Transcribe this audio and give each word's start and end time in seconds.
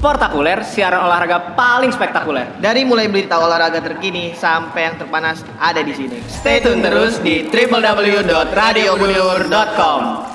Sportakuler, 0.00 0.64
siaran 0.64 1.04
olahraga 1.04 1.52
paling 1.52 1.92
spektakuler. 1.92 2.56
Dari 2.56 2.88
mulai 2.88 3.12
berita 3.12 3.36
olahraga 3.36 3.84
terkini 3.84 4.32
sampai 4.32 4.88
yang 4.88 4.96
terpanas 4.96 5.44
ada 5.60 5.84
di 5.84 5.92
sini. 5.92 6.24
Stay 6.24 6.64
tune 6.64 6.80
terus 6.80 7.20
di 7.20 7.44
www.radiobudiluhur.com. 7.52 10.29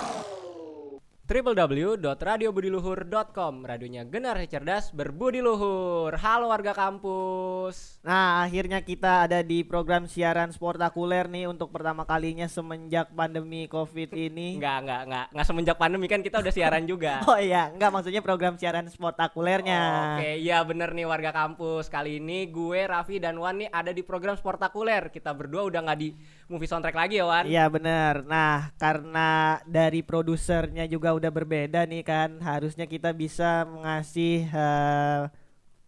www.radiobudiluhur.com 1.26 3.66
Radionya 3.66 4.06
generasi 4.06 4.46
cerdas 4.46 4.94
berbudi 4.94 5.42
luhur. 5.42 6.14
Halo 6.22 6.54
warga 6.54 6.78
kampus. 6.78 7.98
Nah, 8.06 8.46
akhirnya 8.46 8.86
kita 8.86 9.26
ada 9.26 9.42
di 9.42 9.66
program 9.66 10.06
siaran 10.06 10.54
sportakuler 10.54 11.26
nih 11.26 11.50
untuk 11.50 11.74
pertama 11.74 12.06
kalinya 12.06 12.46
semenjak 12.46 13.10
pandemi 13.18 13.66
Covid 13.66 14.14
ini. 14.14 14.54
Enggak, 14.62 14.86
enggak, 14.86 15.02
enggak 15.10 15.26
Enggak 15.34 15.48
semenjak 15.50 15.82
pandemi 15.82 16.06
kan 16.06 16.22
kita 16.22 16.46
udah 16.46 16.54
siaran 16.54 16.86
juga. 16.86 17.26
Oh 17.36 17.42
iya, 17.42 17.74
enggak 17.74 17.90
maksudnya 17.90 18.22
program 18.22 18.54
siaran 18.62 18.86
sportakulernya. 18.86 19.82
Oke, 20.22 20.46
iya 20.46 20.62
bener 20.62 20.94
nih 20.94 21.10
warga 21.10 21.34
kampus. 21.34 21.90
Kali 21.90 22.22
ini 22.22 22.54
gue, 22.54 22.86
Raffi, 22.86 23.18
dan 23.18 23.42
Wan 23.42 23.66
nih 23.66 23.74
ada 23.74 23.90
di 23.90 24.06
program 24.06 24.38
sportakuler. 24.38 25.10
Kita 25.10 25.34
berdua 25.34 25.66
udah 25.66 25.90
nggak 25.90 25.98
di 25.98 26.14
movie 26.46 26.70
soundtrack 26.70 26.98
lagi 26.98 27.18
ya 27.18 27.26
Wan 27.26 27.46
Iya 27.50 27.66
bener 27.70 28.22
Nah 28.26 28.74
karena 28.78 29.60
dari 29.66 30.06
produsernya 30.06 30.86
juga 30.86 31.14
udah 31.14 31.32
berbeda 31.34 31.86
nih 31.90 32.04
kan 32.06 32.38
Harusnya 32.42 32.86
kita 32.86 33.14
bisa 33.14 33.66
mengasih 33.66 34.46
eh, 34.50 35.22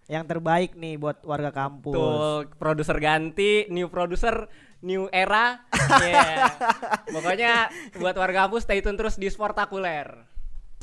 yang 0.07 0.23
terbaik 0.23 0.73
nih 0.79 0.95
buat 0.95 1.19
warga 1.27 1.51
kampus 1.51 1.95
Tuh, 1.95 2.47
produser 2.55 2.97
ganti, 2.97 3.67
new 3.67 3.91
producer, 3.91 4.47
new 4.81 5.11
era. 5.11 5.59
Yeah. 5.87 6.51
Pokoknya 7.07 7.71
buat 7.95 8.11
warga 8.19 8.47
kampus 8.47 8.67
stay 8.67 8.83
tune 8.83 8.99
terus 8.99 9.15
di 9.15 9.31
Sportakuler. 9.31 10.27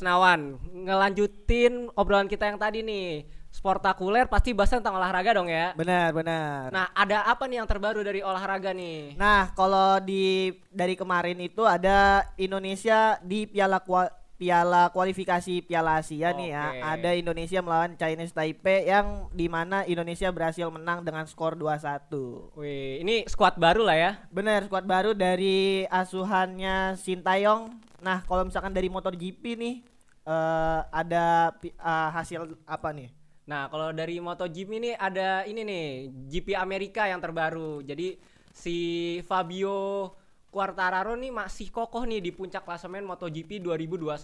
Senawan, 0.01 0.57
ngelanjutin 0.73 1.93
obrolan 1.93 2.25
kita 2.25 2.49
yang 2.49 2.57
tadi 2.57 2.81
nih. 2.81 3.29
Sportakuler 3.55 4.27
pasti 4.27 4.51
bahas 4.51 4.75
tentang 4.75 4.99
olahraga 4.99 5.31
dong 5.31 5.47
ya. 5.47 5.71
Benar 5.79 6.11
benar 6.11 6.75
Nah, 6.75 6.91
ada 6.91 7.23
apa 7.23 7.47
nih 7.47 7.63
yang 7.63 7.71
terbaru 7.71 8.03
dari 8.03 8.19
olahraga 8.19 8.75
nih? 8.75 9.15
Nah 9.15 9.55
kalau 9.55 10.03
di 10.03 10.51
dari 10.75 10.99
kemarin 10.99 11.39
itu 11.39 11.63
ada 11.63 12.27
Indonesia 12.35 13.15
di 13.23 13.47
Piala 13.47 13.79
Kua- 13.79 14.11
Piala 14.35 14.91
kualifikasi 14.91 15.63
Piala 15.63 16.03
Asia 16.03 16.35
nih 16.35 16.51
ya. 16.51 16.67
Ada 16.83 17.15
Indonesia 17.15 17.63
melawan 17.63 17.95
Chinese 17.95 18.35
Taipei 18.35 18.91
yang 18.91 19.31
di 19.31 19.47
mana 19.47 19.87
Indonesia 19.87 20.27
berhasil 20.29 20.67
menang 20.67 21.07
dengan 21.07 21.23
skor 21.25 21.55
2-1 21.55 22.59
Wih, 22.59 23.07
ini 23.07 23.23
squad 23.31 23.55
baru 23.55 23.87
lah 23.87 23.95
ya. 23.95 24.13
Bener, 24.35 24.67
skuad 24.67 24.83
baru 24.83 25.15
dari 25.15 25.87
asuhannya 25.87 26.99
Sintayong. 26.99 27.71
Nah, 28.03 28.27
kalau 28.27 28.43
misalkan 28.43 28.75
dari 28.75 28.91
MotoGP 28.91 29.55
nih 29.55 29.75
eh 30.27 30.81
ada 30.91 31.55
eh, 31.63 32.09
hasil 32.11 32.59
apa 32.67 32.91
nih? 32.91 33.15
Nah, 33.45 33.69
kalau 33.69 33.93
dari 33.93 34.17
MotoGP 34.17 34.71
ini 34.81 34.91
ada 34.97 35.45
ini 35.45 35.61
nih, 35.63 35.85
GP 36.33 36.57
Amerika 36.57 37.05
yang 37.05 37.21
terbaru. 37.21 37.85
Jadi 37.85 38.17
si 38.49 38.77
Fabio 39.29 40.09
Quartararo 40.49 41.13
nih 41.13 41.29
masih 41.29 41.69
kokoh 41.69 42.07
nih 42.07 42.23
di 42.23 42.31
puncak 42.31 42.65
klasemen 42.65 43.05
MotoGP 43.05 43.61
2021. 43.61 44.17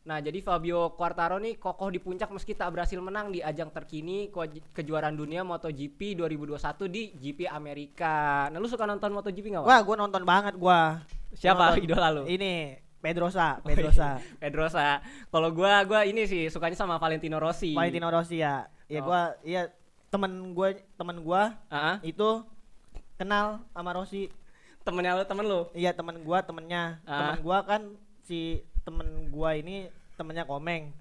Nah, 0.00 0.16
jadi 0.16 0.40
Fabio 0.40 0.96
Quartararo 0.96 1.36
nih 1.38 1.60
kokoh 1.60 1.92
di 1.92 2.00
puncak 2.00 2.32
meski 2.32 2.56
tak 2.56 2.72
berhasil 2.72 2.96
menang 2.98 3.28
di 3.28 3.44
ajang 3.44 3.68
terkini 3.68 4.32
ke- 4.32 4.72
kejuaraan 4.72 5.14
dunia 5.14 5.44
MotoGP 5.44 6.16
2021 6.16 6.88
di 6.88 7.12
GP 7.14 7.46
Amerika. 7.46 8.48
Nah, 8.48 8.58
lu 8.58 8.66
suka 8.66 8.88
nonton 8.88 9.12
MotoGP 9.12 9.54
nggak? 9.54 9.64
Wah, 9.68 9.80
gua 9.84 9.96
nonton 10.00 10.24
banget 10.24 10.56
gua. 10.56 11.04
Siapa 11.30 11.76
Nonton. 11.76 11.84
idola 11.84 12.08
lu? 12.10 12.22
Ini 12.26 12.74
Pedrosa, 13.00 13.64
Pedrosa. 13.64 14.20
Pedrosa. 14.36 15.00
Kalau 15.32 15.48
gua 15.50 15.80
gua 15.88 16.04
ini 16.04 16.28
sih 16.28 16.52
sukanya 16.52 16.76
sama 16.76 17.00
Valentino 17.00 17.40
Rossi. 17.40 17.72
Valentino 17.72 18.12
Rossi 18.12 18.44
ya. 18.44 18.68
Ya 18.92 19.00
Oh. 19.00 19.08
gua 19.08 19.34
iya 19.40 19.72
temen 20.12 20.52
gua 20.52 20.76
temen 20.94 21.16
gua 21.24 21.56
Ah, 21.72 21.76
ah. 21.76 21.96
itu 22.04 22.44
kenal 23.16 23.64
sama 23.72 23.96
Rossi. 23.96 24.28
temennya 24.80 25.12
lu, 25.12 25.24
temen 25.28 25.44
lu. 25.44 25.60
Iya, 25.76 25.92
temen 25.92 26.24
gua 26.24 26.40
temennya. 26.40 27.04
Ah. 27.04 27.36
Temen 27.36 27.44
gua 27.44 27.58
kan 27.62 27.82
si 28.24 28.64
temen 28.80 29.28
gua 29.28 29.52
ini 29.52 29.92
temennya 30.16 30.48
Komeng. 30.48 30.92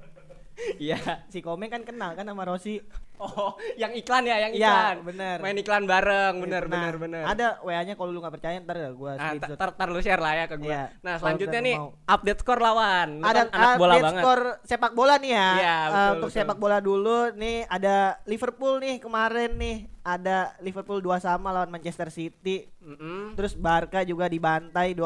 Iya. 0.75 0.99
Si 1.31 1.39
Komeng 1.39 1.71
kan 1.71 1.88
kenal 1.88 2.11
kan 2.11 2.27
sama 2.27 2.43
Rossi. 2.43 2.83
Oh, 3.19 3.52
yang 3.75 3.91
iklan 3.91 4.24
ya, 4.24 4.40
yang 4.40 4.52
Iya, 4.52 4.63
iklan. 4.66 4.96
bener. 5.06 5.38
Main 5.40 5.57
iklan 5.57 5.84
bareng, 5.84 6.34
bener, 6.40 6.63
Nah, 6.63 6.72
bener, 6.72 6.94
bener. 6.97 7.24
Ada 7.25 7.47
WA-nya 7.59 7.94
kalau 7.94 8.09
lu 8.09 8.19
nggak 8.19 8.31
percaya 8.34 8.56
ntar 8.57 8.75
ya 8.78 8.90
gua 8.91 9.12
Nah, 9.13 9.35
screenshot. 9.35 9.57
tar, 9.57 9.69
tar 9.74 9.88
lu 9.88 10.00
share 10.00 10.18
lah 10.18 10.34
ya 10.34 10.46
ke 10.46 10.56
gue. 10.56 10.68
Iya, 10.68 10.84
Nah, 11.00 11.16
selanjutnya 11.16 11.59
nih 11.62 11.75
mau. 11.75 11.91
update 12.06 12.40
skor 12.40 12.57
lawan. 12.57 13.09
Lu 13.18 13.25
ada 13.25 13.41
kan 13.41 13.47
anak 13.52 13.75
bola 13.75 13.91
update 13.91 14.06
banget. 14.06 14.22
skor 14.22 14.40
sepak 14.63 14.91
bola 14.94 15.13
nih 15.18 15.31
ya. 15.31 15.50
Iya, 15.53 15.75
Eh, 15.75 15.84
betul, 15.84 16.07
untuk 16.09 16.19
betul. 16.25 16.38
sepak 16.40 16.57
bola 16.57 16.78
dulu 16.80 17.19
nih 17.34 17.57
ada 17.68 17.96
Liverpool 18.24 18.74
nih 18.78 18.96
kemarin 18.97 19.51
nih 19.53 19.78
ada 20.11 20.37
Liverpool 20.57 20.97
2 20.99 21.19
sama 21.19 21.49
lawan 21.49 21.69
Manchester 21.69 22.09
City. 22.09 22.65
Mm-mm. 22.79 23.33
Terus 23.33 23.53
Barca 23.53 24.01
juga 24.01 24.25
dibantai 24.25 24.91
2-0 24.91 25.05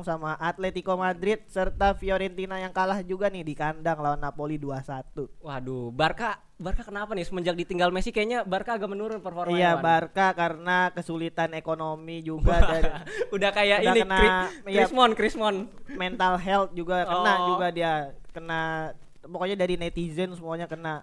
sama 0.00 0.34
Atletico 0.36 0.94
Madrid 0.94 1.42
serta 1.46 1.92
Fiorentina 1.92 2.54
yang 2.56 2.70
kalah 2.70 3.02
juga 3.02 3.26
nih 3.26 3.42
di 3.42 3.52
kandang 3.52 3.98
lawan 3.98 4.18
Napoli 4.18 4.54
2-1. 4.56 5.40
Waduh, 5.40 5.90
Barca 5.90 6.38
Barca 6.54 6.82
kenapa 6.82 7.12
nih 7.12 7.24
semenjak 7.24 7.56
ditinggal 7.56 7.90
Messi 7.90 8.08
kayaknya 8.08 8.42
Barca 8.42 8.74
agak 8.74 8.86
menurun 8.86 9.18
performanya. 9.18 9.58
Iya. 9.58 9.72
Barca 9.76 10.30
karena 10.32 10.78
kesulitan 10.88 11.50
ekonomi 11.52 12.20
juga 12.20 12.62
dari 12.62 12.90
Udah 13.34 13.50
kayak 13.50 13.78
Udah 13.80 13.90
ini 13.90 14.00
kena- 14.00 14.18
Kri- 14.20 14.30
iya. 14.70 14.78
Krismon, 14.80 15.10
Krismon. 15.12 15.54
mental 15.92 16.34
health 16.36 16.70
juga 16.72 17.02
kena 17.02 17.32
Oh. 17.36 17.46
juga 17.50 17.66
dia 17.68 17.92
kena 18.30 18.94
pokoknya 19.20 19.56
dari 19.56 19.74
netizen 19.74 20.30
semuanya 20.30 20.64
kena 20.64 21.02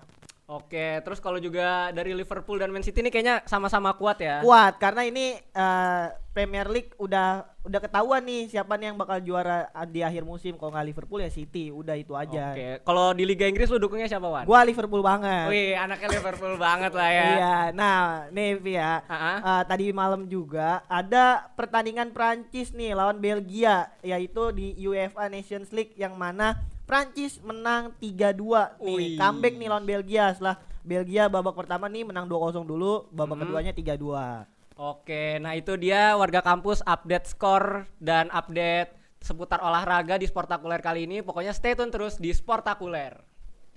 Oke, 0.51 0.99
terus 0.99 1.23
kalau 1.23 1.39
juga 1.39 1.95
dari 1.95 2.11
Liverpool 2.11 2.59
dan 2.59 2.67
Man 2.69 2.83
City 2.83 2.99
ini 2.99 3.07
kayaknya 3.07 3.39
sama-sama 3.47 3.95
kuat 3.95 4.19
ya. 4.19 4.43
kuat 4.43 4.75
karena 4.75 5.07
ini 5.07 5.39
eh, 5.39 6.05
Premier 6.31 6.67
League 6.67 6.91
udah 6.95 7.43
udah 7.61 7.79
ketahuan 7.79 8.19
nih 8.19 8.47
siapa 8.47 8.75
nih 8.75 8.91
yang 8.91 8.97
bakal 8.97 9.19
juara 9.19 9.67
ah, 9.69 9.85
di 9.85 10.01
akhir 10.01 10.23
musim 10.23 10.55
kalau 10.55 10.71
nggak 10.71 10.87
Liverpool 10.87 11.19
ya 11.19 11.29
City 11.29 11.69
udah 11.69 11.95
itu 11.95 12.11
aja 12.15 12.51
Oke, 12.51 12.83
kalau 12.83 13.11
di 13.11 13.23
Liga 13.23 13.45
Inggris 13.45 13.67
lu 13.67 13.77
dukungnya 13.77 14.07
siapa, 14.07 14.25
Wan? 14.25 14.43
gua 14.43 14.63
Liverpool 14.63 14.99
banget 14.99 15.47
Wih, 15.47 15.71
anaknya 15.75 16.09
Liverpool 16.09 16.55
banget 16.57 16.91
lah 16.91 17.09
ya. 17.11 17.23
iya 17.29 17.55
nah 17.71 17.99
nih 18.27 18.57
ya 18.65 19.03
Ah-ah. 19.05 19.37
eh, 19.39 19.63
tadi 19.67 19.85
malam 19.91 20.25
juga 20.25 20.81
ada 20.87 21.47
pertandingan 21.53 22.11
Prancis 22.11 22.71
nih 22.71 22.91
lawan 22.91 23.19
Belgia 23.19 23.87
yaitu 24.01 24.51
di 24.51 24.75
UEFA 24.81 25.27
Nations 25.27 25.71
League 25.71 25.95
yang 25.95 26.15
mana 26.15 26.59
Prancis 26.91 27.39
menang 27.39 27.95
3-2 27.95 28.83
Wih. 28.83 28.91
nih 28.91 29.09
comeback 29.15 29.55
nih 29.55 29.67
lawan 29.71 29.87
Belgia 29.87 30.35
setelah 30.35 30.59
Belgia 30.83 31.31
babak 31.31 31.55
pertama 31.55 31.87
nih 31.87 32.03
menang 32.03 32.27
2-0 32.27 32.67
dulu 32.67 33.07
babak 33.07 33.39
Mhm. 33.39 33.43
keduanya 33.47 33.71
3-2 33.71 34.43
Oke, 34.75 35.37
nah 35.37 35.53
itu 35.53 35.77
dia 35.77 36.17
warga 36.17 36.41
kampus 36.41 36.83
update 36.83 37.29
skor 37.29 37.85
dan 37.95 38.27
update 38.27 38.91
seputar 39.21 39.61
olahraga 39.61 40.17
di 40.17 40.25
Sportakuler 40.25 40.81
kali 40.81 41.05
ini. 41.05 41.21
Pokoknya 41.21 41.53
stay 41.53 41.77
tune 41.77 41.93
terus 41.93 42.17
di 42.17 42.33
Sportakuler. 42.33 43.21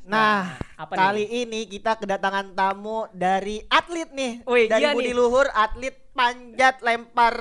Nah, 0.04 0.60
apa 0.76 0.92
kali 0.92 1.25
ini 1.25 1.65
kita 1.65 1.97
kedatangan 1.97 2.53
tamu 2.53 3.09
dari 3.10 3.65
atlet 3.66 4.12
nih. 4.12 4.44
Wih, 4.44 4.69
dari 4.69 4.84
iya 4.84 4.92
Budi 4.92 5.10
nih. 5.10 5.16
Luhur, 5.16 5.48
atlet 5.48 5.97
panjat 6.12 6.84
lempar 6.84 7.34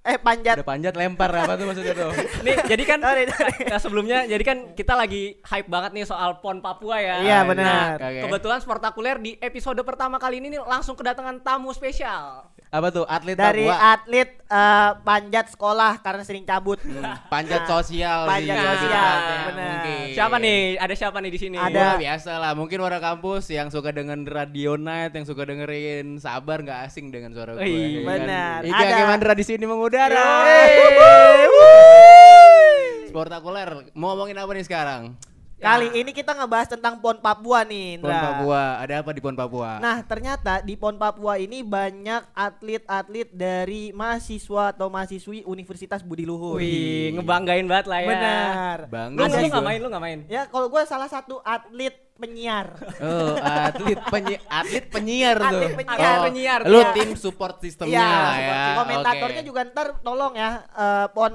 eh 0.00 0.22
panjat. 0.22 0.62
Udah 0.62 0.70
panjat 0.70 0.94
lempar 0.94 1.34
apa 1.34 1.58
tuh 1.58 1.66
maksudnya 1.66 1.90
tuh? 1.98 2.14
Nih, 2.46 2.54
jadi 2.62 2.82
kan 2.86 3.02
Sorry, 3.02 3.26
sorry. 3.26 3.58
nah, 3.74 3.80
sebelumnya 3.82 4.18
jadi 4.22 4.38
kan 4.46 4.58
kita 4.78 4.94
lagi 4.94 5.42
hype 5.42 5.66
banget 5.66 5.98
nih 5.98 6.06
soal 6.06 6.38
PON 6.38 6.62
Papua 6.62 7.02
ya. 7.02 7.26
Iya, 7.26 7.38
Nah, 7.42 7.50
benar. 7.50 7.94
Oke. 7.98 8.22
kebetulan 8.22 8.58
Sportakuler 8.62 9.18
di 9.18 9.34
episode 9.42 9.82
pertama 9.82 10.22
kali 10.22 10.38
ini 10.38 10.54
nih 10.54 10.62
langsung 10.62 10.94
kedatangan 10.94 11.42
tamu 11.42 11.74
spesial. 11.74 12.46
Apa 12.66 12.90
tuh? 12.90 13.06
Atlet 13.06 13.38
Dari 13.38 13.62
Papua. 13.62 13.94
atlet 13.94 14.30
eh, 14.42 14.90
panjat 15.06 15.46
sekolah 15.54 16.02
karena 16.02 16.22
sering 16.26 16.42
cabut. 16.42 16.82
panjat 17.30 17.62
Nah, 17.62 17.70
sosial 17.70 18.26
panjat 18.26 18.56
sih, 18.58 18.66
sosial, 18.66 18.90
tepatnya, 18.90 19.38
benar. 19.46 20.06
Siapa 20.12 20.36
nih? 20.42 20.60
Ada 20.76 20.94
siapa 20.98 21.18
nih 21.22 21.30
di 21.30 21.40
sini? 21.40 21.56
Ada. 21.56 21.78
Wah, 21.78 21.94
biasa 21.96 22.32
lah, 22.42 22.52
mungkin 22.58 22.78
orang 22.82 22.98
kampus 22.98 23.48
yang 23.54 23.70
suka 23.70 23.94
dengan 23.94 24.26
Radio 24.26 24.74
Night, 24.74 25.14
yang 25.14 25.24
suka 25.24 25.46
dengerin 25.46 26.18
Sabar 26.18 26.58
nggak 26.66 26.90
asing 26.90 27.14
dengan 27.14 27.30
suara 27.30 27.54
gue. 27.54 27.62
Wih, 27.62 27.70
ya 27.70 27.86
kan? 28.02 28.06
benar. 28.18 28.58
Ika 28.66 28.82
Ada. 28.82 28.94
Gemandra 28.98 29.32
di 29.38 29.44
sini 29.46 29.64
mengudara. 29.64 30.26
Sportakuler, 33.08 33.94
mau 33.94 34.12
ngomongin 34.12 34.36
apa 34.36 34.50
nih 34.52 34.66
sekarang? 34.66 35.02
Kali 35.56 35.88
ini 35.96 36.12
kita 36.12 36.36
ngebahas 36.36 36.68
tentang 36.68 37.00
PON 37.00 37.16
Papua 37.16 37.64
nih, 37.64 37.96
Pon 37.96 38.12
Indra. 38.12 38.20
Papua, 38.28 38.62
ada 38.76 38.94
apa 39.00 39.10
di 39.10 39.20
Pon 39.24 39.32
Papua? 39.32 39.80
Nah, 39.80 40.04
ternyata 40.04 40.60
di 40.60 40.76
PON 40.76 41.00
Papua 41.00 41.40
ini 41.40 41.64
banyak 41.64 42.28
atlet-atlet 42.36 43.32
dari 43.32 43.88
mahasiswa 43.88 44.76
atau 44.76 44.92
mahasiswi 44.92 45.48
Universitas 45.48 46.04
Budi 46.04 46.28
Luhur. 46.28 46.60
Wih, 46.60 47.16
ngebanggain 47.16 47.64
banget 47.64 47.88
lah 47.88 47.98
ya. 47.98 48.08
Benar. 48.12 48.78
Bangga 48.92 49.16
Lu, 49.16 49.32
lu 49.32 49.48
gua. 49.48 49.64
main, 49.64 49.78
lu 49.80 49.88
nggak 49.88 50.04
main. 50.04 50.18
Ya, 50.28 50.42
kalau 50.44 50.68
gue 50.68 50.82
salah 50.84 51.08
satu 51.08 51.40
atlet 51.40 52.04
penyiar. 52.20 52.76
Oh, 53.00 53.36
atlet 53.40 54.00
penyi 54.12 54.36
atlet 54.52 54.84
penyiar 54.92 55.36
tuh. 55.40 55.48
Atlet 55.56 55.72
penyiar. 55.72 56.16
Oh, 56.20 56.24
Penyiar, 56.28 56.60
Lu 56.68 56.80
iya. 56.84 56.92
tim 56.92 57.10
support 57.16 57.64
sistemnya 57.64 57.96
Iya, 57.96 58.12
lah 58.12 58.36
ya. 58.36 58.60
komentatornya 58.76 59.40
Oke. 59.40 59.48
juga 59.48 59.60
ntar 59.64 59.88
tolong 60.00 60.36
ya 60.36 60.50
eh, 60.68 61.06
pon 61.16 61.32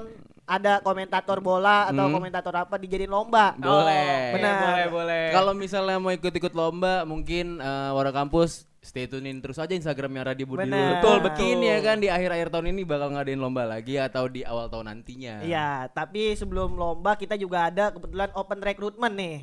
ada 0.52 0.84
komentator 0.84 1.40
bola 1.40 1.88
atau 1.88 2.04
Hmm. 2.04 2.12
komentator 2.12 2.52
apa 2.52 2.76
dijadiin 2.76 3.08
lomba. 3.08 3.56
Boleh. 3.56 4.36
Benar. 4.36 4.56
Boleh, 4.60 4.86
boleh. 4.92 5.24
Kalau 5.32 5.52
misalnya 5.56 5.96
mau 5.96 6.12
ikut-ikut 6.12 6.52
lomba, 6.52 7.08
mungkin 7.08 7.56
eh, 7.56 7.90
Warga 7.90 8.12
Kampus 8.12 8.68
stay 8.82 9.06
tunein 9.06 9.38
terus 9.38 9.62
aja 9.62 9.70
Instagramnya 9.70 10.34
Radio 10.34 10.42
Budi. 10.42 10.66
Luhur. 10.66 10.98
Betul, 10.98 11.16
betul. 11.22 11.62
ya 11.62 11.78
kan 11.78 12.02
di 12.02 12.10
akhir-akhir 12.10 12.50
tahun 12.50 12.74
ini 12.74 12.82
bakal 12.82 13.14
ngadain 13.14 13.38
lomba 13.38 13.62
lagi 13.62 13.94
atau 13.94 14.26
di 14.26 14.42
awal 14.42 14.66
tahun 14.66 14.90
nantinya. 14.90 15.46
Iya, 15.46 15.86
tapi 15.94 16.34
sebelum 16.34 16.74
lomba 16.74 17.14
kita 17.14 17.38
juga 17.38 17.70
ada 17.70 17.94
kebetulan 17.94 18.34
open 18.34 18.58
recruitment 18.58 19.14
nih. 19.14 19.34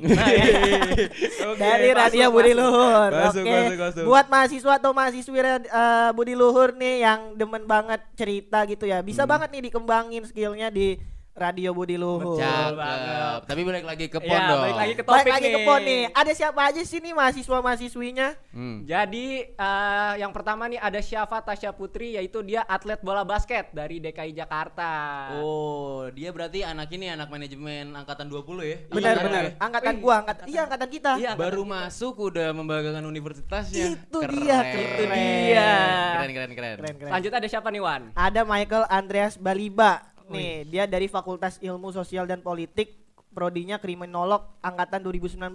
Oke, 1.48 1.56
dari 1.56 1.88
masuk, 1.88 2.00
Radio 2.04 2.26
Budi. 2.28 2.52
Luhur. 2.52 3.10
Masuk, 3.16 3.42
Oke. 3.42 3.56
masuk, 3.56 3.78
masuk. 3.80 4.04
Buat 4.04 4.26
mahasiswa 4.28 4.72
atau 4.76 4.90
mahasiswi 4.92 5.38
eh, 5.40 6.10
Budi 6.12 6.34
Luhur 6.36 6.76
nih 6.76 6.94
yang 7.00 7.20
demen 7.32 7.64
banget 7.64 8.04
cerita 8.20 8.68
gitu 8.68 8.84
ya. 8.84 9.00
Bisa 9.00 9.24
Hmm. 9.24 9.32
banget 9.32 9.48
nih 9.56 9.72
dikembangin 9.72 10.22
skillnya 10.28 10.68
di 10.68 11.00
Radio 11.40 11.72
Budi 11.72 11.96
Luhur. 11.96 12.36
Cakep. 12.36 12.76
banget. 12.76 13.40
Tapi 13.42 13.60
balik 13.62 13.84
lagi 13.84 14.06
ke 14.06 14.18
pon 14.18 14.28
Ya, 14.30 14.46
dong. 14.46 14.60
balik 14.62 14.76
lagi 14.76 14.92
ke 14.92 15.02
topik 15.02 15.16
Balik 15.18 15.32
lagi 15.32 15.48
ke 15.48 15.56
nih. 15.56 15.64
pon 15.64 15.80
nih. 15.82 16.02
Ada 16.12 16.32
siapa 16.32 16.60
aja 16.62 16.82
sih 16.82 16.98
nih 16.98 17.12
mahasiswa-mahasiswinya? 17.12 18.28
Hmm. 18.50 18.76
Jadi 18.82 19.26
eh, 19.48 20.12
yang 20.16 20.30
pertama 20.30 20.66
nih 20.66 20.78
ada 20.78 21.00
Syafa 21.00 21.40
Tasya 21.40 21.72
Putri 21.72 22.12
yaitu 22.12 22.42
dia 22.42 22.60
atlet 22.62 23.00
bola 23.00 23.22
basket 23.22 23.70
dari 23.70 23.96
DKI 23.98 24.32
Jakarta. 24.34 24.90
Oh, 25.34 26.04
dia 26.10 26.28
berarti 26.30 26.60
anak 26.60 26.90
ini 26.90 27.08
anak 27.08 27.26
manajemen 27.26 27.92
angkatan 27.92 28.26
20 28.26 28.44
ya? 28.62 28.78
Benar 28.86 29.08
Iya, 29.10 29.22
benar. 29.22 29.42
ya? 29.42 29.50
Angkatan 29.58 29.94
Wih, 29.94 30.02
gua, 30.02 30.14
angkatan 30.20 30.44
iya 30.46 30.60
angkatan 30.62 30.88
kita. 30.90 31.10
Iya, 31.16 31.30
Baru 31.34 31.62
masuk 31.62 32.14
udah 32.22 32.48
membanggakan 32.50 33.04
universitasnya. 33.04 33.84
Itu 33.90 34.18
dia, 34.26 34.58
Itu 34.68 35.04
dia. 35.06 35.70
Keren 36.14 36.30
keren 36.30 36.52
keren. 36.52 36.76
Keren 36.76 36.94
keren. 36.96 37.10
Selanjutnya 37.10 37.38
ada 37.38 37.48
siapa 37.48 37.68
nih 37.68 37.80
Wan? 37.80 38.02
Ada 38.12 38.40
Michael 38.42 38.84
Andreas 38.86 39.34
Baliba. 39.34 40.04
Nih, 40.30 40.64
dia 40.64 40.86
dari 40.86 41.06
Fakultas 41.06 41.58
Ilmu 41.58 41.90
Sosial 41.90 42.24
dan 42.24 42.38
Politik, 42.38 42.94
prodinya 43.30 43.76
kriminolog 43.76 44.42
angkatan 44.60 45.02
2019. 45.02 45.54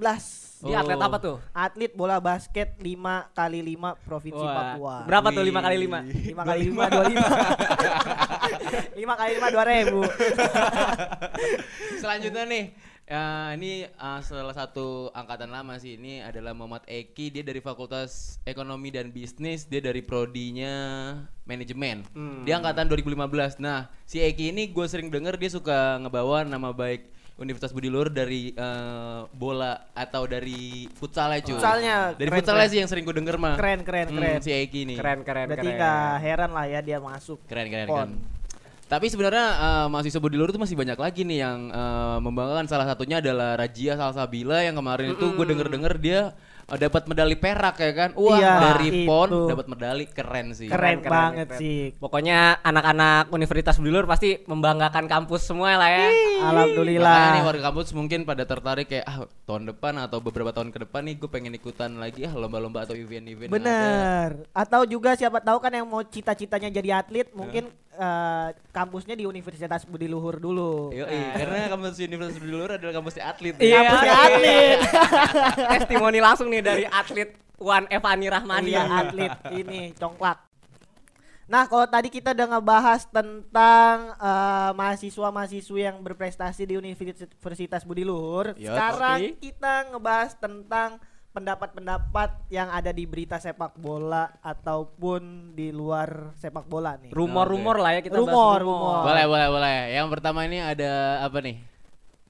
Dia 0.62 0.80
atlet 0.80 0.96
Oh. 0.96 1.04
apa 1.04 1.18
tuh? 1.18 1.38
Atlet 1.52 1.92
bola 1.92 2.20
basket 2.20 2.76
5 2.78 3.28
kali 3.32 3.60
5 3.66 3.96
Provinsi 4.02 4.40
Wah, 4.40 4.76
Papua. 4.76 4.96
Berapa 5.04 5.28
tuh 5.30 5.42
Wih. 5.42 5.52
5 5.52 5.62
kali 5.62 5.78
5? 5.82 6.00
5 6.32 6.44
kali 6.50 6.62
5 6.66 6.76
25. 6.76 8.96
5 8.96 9.16
kali 9.16 9.32
5 9.36 9.52
2000. 9.52 10.04
Selanjutnya 11.98 12.44
nih, 12.46 12.64
ya, 13.06 13.24
ini 13.52 13.72
uh, 13.96 14.20
salah 14.20 14.52
satu 14.52 14.86
angkatan 15.12 15.48
lama 15.48 15.76
sih. 15.76 15.96
Ini 15.96 16.24
adalah 16.24 16.52
Muhammad 16.52 16.86
Eki. 16.86 17.30
Dia 17.32 17.44
dari 17.44 17.60
Fakultas 17.60 18.42
Ekonomi 18.44 18.90
dan 18.90 19.10
Bisnis. 19.10 19.64
Dia 19.64 19.80
dari 19.80 20.02
prodinya 20.02 20.74
manajemen. 21.44 22.02
Hmm. 22.12 22.42
Dia 22.42 22.58
angkatan 22.58 22.86
2015. 22.88 23.58
Nah, 23.58 23.88
si 24.04 24.20
Eki 24.20 24.50
ini 24.50 24.68
gue 24.68 24.86
sering 24.86 25.08
denger 25.08 25.36
dia 25.36 25.50
suka 25.50 25.98
ngebawa 26.00 26.44
nama 26.44 26.70
baik 26.70 27.14
Universitas 27.36 27.70
Budi 27.70 27.92
Luhur 27.92 28.08
dari 28.08 28.50
eh, 28.50 29.22
bola 29.30 29.92
atau 29.92 30.24
dari 30.24 30.88
futsalnya 30.90 31.44
cuy. 31.44 31.54
Futsalnya, 31.54 31.96
Dari 32.14 32.26
keren, 32.26 32.40
futsalnya 32.40 32.62
keren. 32.62 32.72
sih 32.72 32.80
yang 32.80 32.88
sering 32.88 33.04
gue 33.04 33.12
denger 33.14 33.36
mah. 33.36 33.56
Keren 33.56 33.84
keren 33.84 34.08
Hmm, 34.08 34.18
keren. 34.18 34.40
si 34.40 34.50
Eki 34.50 34.82
nih. 34.88 34.98
Keren 34.98 35.20
keren 35.22 35.46
Berarti 35.46 35.68
keren. 35.68 35.76
nggak 35.76 36.12
heran 36.24 36.52
lah 36.52 36.66
ya 36.66 36.80
dia 36.80 36.98
masuk. 36.98 37.44
Keren 37.44 37.68
keren 37.68 37.86
Pon. 37.86 38.00
keren. 38.08 38.12
Tapi 38.86 39.10
sebenarnya 39.10 39.46
eh, 39.58 39.88
mahasiswa 39.90 40.22
Budi 40.22 40.38
Luhur 40.38 40.54
itu 40.54 40.62
masih 40.62 40.78
banyak 40.78 40.98
lagi 40.98 41.26
nih 41.26 41.42
yang 41.42 41.60
eh, 41.74 42.18
membanggakan. 42.22 42.70
Salah 42.70 42.86
satunya 42.86 43.18
adalah 43.18 43.58
Rajia 43.58 43.98
Salsabila 43.98 44.62
yang 44.62 44.78
kemarin 44.78 45.18
itu 45.18 45.26
gue 45.34 45.46
denger-denger 45.46 45.94
dia 45.98 46.22
eh, 46.66 46.78
dapat 46.78 47.04
medali 47.06 47.36
perak 47.36 47.76
ya 47.78 47.92
kan. 47.92 48.10
Wah 48.14 48.36
Iya, 48.36 48.54
dari 48.74 49.06
PON 49.06 49.30
itu. 49.30 49.42
dapat 49.50 49.66
medali 49.68 50.06
keren 50.08 50.48
sih. 50.52 50.68
Keren, 50.68 51.00
keren, 51.00 51.12
banget 51.14 51.48
keren. 51.54 51.60
sih. 51.60 51.80
Pokoknya 51.96 52.58
anak-anak 52.60 53.30
Universitas 53.30 53.78
Budi 53.78 53.90
Luhur 53.90 54.06
pasti 54.06 54.42
membanggakan 54.44 55.06
kampus 55.06 55.46
semua 55.46 55.76
lah 55.76 55.88
ya. 55.88 56.06
Makanya 56.06 56.12
nih 56.12 56.42
Alhamdulillah. 56.44 57.44
warga 57.44 57.64
kampus 57.66 57.88
mungkin 57.92 58.20
pada 58.24 58.44
tertarik 58.44 58.88
kayak 58.88 59.06
ah 59.06 59.18
tahun 59.44 59.70
depan 59.70 59.94
atau 60.02 60.18
beberapa 60.20 60.50
tahun 60.50 60.70
ke 60.70 60.84
depan 60.84 61.02
nih 61.04 61.16
gue 61.18 61.30
pengen 61.30 61.54
ikutan 61.54 61.96
lagi 61.96 62.24
ah 62.24 62.34
lomba-lomba 62.34 62.84
atau 62.84 62.94
event-event 62.94 63.48
yang 63.48 63.54
ada. 63.54 63.62
Bener. 63.62 64.30
Atau 64.52 64.82
juga 64.86 65.14
siapa 65.14 65.40
tahu 65.40 65.58
kan 65.58 65.72
yang 65.72 65.86
mau 65.86 66.02
cita-citanya 66.02 66.70
jadi 66.70 67.00
atlet 67.00 67.30
mungkin 67.32 67.68
eh, 67.92 68.48
kampusnya 68.70 69.16
di 69.16 69.24
Universitas 69.24 69.86
Budi 69.86 70.06
Luhur 70.06 70.36
dulu. 70.36 70.92
Yoi, 70.92 71.08
karena 71.34 71.68
kampus 71.68 71.96
Universitas 71.98 72.38
Budi 72.38 72.52
Luhur 72.52 72.72
adalah 72.74 72.94
kampusnya 72.94 73.24
atlet. 73.26 73.54
Iya. 73.56 73.80
Kampusnya 73.80 74.14
atlet. 74.18 74.80
Testimoni 75.80 76.20
langsung 76.20 76.48
nih 76.48 76.55
dari 76.62 76.86
atlet 76.88 77.36
Wan 77.60 77.88
Evani 77.88 78.28
Rahmani. 78.28 78.72
Iya 78.72 78.84
atlet 78.88 79.34
ini 79.56 79.96
congklak. 79.96 80.44
Nah 81.46 81.70
kalau 81.70 81.86
tadi 81.86 82.10
kita 82.10 82.34
udah 82.34 82.58
ngebahas 82.58 83.06
tentang 83.06 84.18
eh, 84.18 84.72
mahasiswa-mahasiswa 84.74 85.78
yang 85.78 86.02
berprestasi 86.02 86.66
di 86.66 86.74
Universitas 86.74 87.86
Budi 87.86 88.02
Luhur, 88.02 88.58
Yup. 88.58 88.66
sekarang 88.66 89.20
Oke. 89.30 89.38
kita 89.40 89.74
ngebahas 89.94 90.32
tentang 90.42 90.98
pendapat-pendapat 91.36 92.48
yang 92.48 92.72
ada 92.72 92.96
di 92.96 93.04
berita 93.04 93.36
sepak 93.36 93.76
bola 93.76 94.40
ataupun 94.40 95.52
di 95.52 95.68
luar 95.70 96.32
sepak 96.40 96.64
bola 96.64 96.96
nih. 96.96 97.12
Rumor-rumor 97.12 97.76
lah 97.76 98.00
ya 98.00 98.02
kita 98.02 98.24
bahas 98.24 98.32
Rumor, 98.32 98.60
rumor. 98.64 99.02
Boleh, 99.04 99.26
boleh, 99.28 99.48
boleh. 99.52 99.78
Yang 99.92 100.08
pertama 100.16 100.40
ini 100.48 100.64
ada 100.64 101.20
apa 101.28 101.38
nih? 101.44 101.60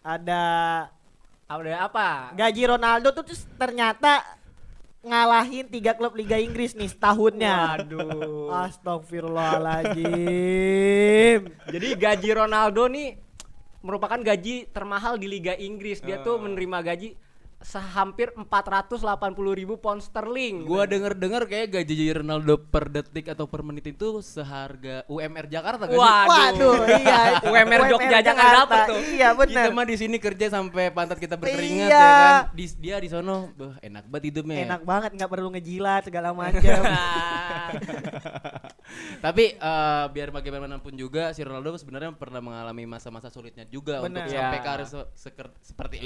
Ada 0.02 0.42
Ada 1.46 1.86
apa? 1.86 2.34
gaji 2.34 2.66
Ronaldo 2.66 3.14
tuh 3.14 3.30
terus 3.30 3.46
ternyata 3.54 4.26
ngalahin 5.06 5.70
tiga 5.70 5.94
klub 5.94 6.18
Liga 6.18 6.42
Inggris 6.42 6.74
nih 6.74 6.90
setahunnya. 6.90 7.86
Waduh. 7.86 8.50
Astagfirullahaladzim. 8.66 11.54
Jadi 11.70 11.88
gaji 11.94 12.30
Ronaldo 12.34 12.90
nih 12.90 13.22
merupakan 13.86 14.18
gaji 14.18 14.74
termahal 14.74 15.22
di 15.22 15.30
Liga 15.30 15.54
Inggris. 15.54 16.02
Dia 16.02 16.26
tuh 16.26 16.42
menerima 16.42 16.82
gaji 16.82 17.14
sehampir 17.66 18.30
480 18.30 19.02
ribu 19.52 19.76
pound 19.76 19.98
sterling. 20.00 20.64
Gua 20.64 20.86
denger-denger 20.86 21.44
kayak 21.46 21.68
gaji 21.74 21.96
Ronaldo 22.16 22.62
per 22.62 22.88
detik 22.88 23.26
atau 23.28 23.46
per 23.46 23.60
menit 23.60 23.90
itu 23.90 24.22
seharga 24.22 25.02
UMR 25.06 25.50
Jakarta 25.50 25.84
kan? 25.84 25.98
Waduh. 25.98 26.30
Waduh, 26.30 26.76
iya. 26.96 27.20
UMR 27.50 27.82
Jogja 27.90 28.16
aja 28.16 28.32
nggak 28.32 28.52
dapet 28.56 28.80
tuh. 28.86 29.00
Iya 29.10 29.30
Kita 29.34 29.42
benar. 29.42 29.74
mah 29.74 29.86
di 29.86 29.96
sini 29.96 30.18
kerja 30.18 30.46
sampai 30.48 30.90
pantat 30.90 31.18
kita 31.18 31.36
berkeringat 31.36 31.90
Iya. 31.90 31.98
ya 31.98 32.14
kan. 32.22 32.34
Di, 32.54 32.66
dia 32.78 32.96
di 33.02 33.10
sono, 33.10 33.50
beh, 33.52 33.82
enak 33.82 34.06
banget 34.06 34.24
hidupnya. 34.30 34.56
ya. 34.56 34.66
Enak 34.68 34.82
banget 34.84 35.12
nggak 35.16 35.32
perlu 35.32 35.50
ngejilat 35.50 36.02
segala 36.04 36.30
macam. 36.32 36.80
Tapi 39.26 39.44
eh, 39.54 40.06
biar 40.08 40.30
bagaimanapun 40.30 40.94
juga 40.94 41.34
si 41.34 41.42
Ronaldo 41.42 41.74
sebenarnya 41.76 42.14
pernah 42.14 42.40
mengalami 42.40 42.86
masa-masa 42.86 43.28
sulitnya 43.28 43.66
juga 43.66 44.00
Benar. 44.00 44.22
untuk 44.22 44.24
Iya. 44.28 44.38
sampai 44.40 44.60
karir 44.62 44.86
se- 44.86 45.10
seker- 45.18 45.58
seperti 45.60 45.98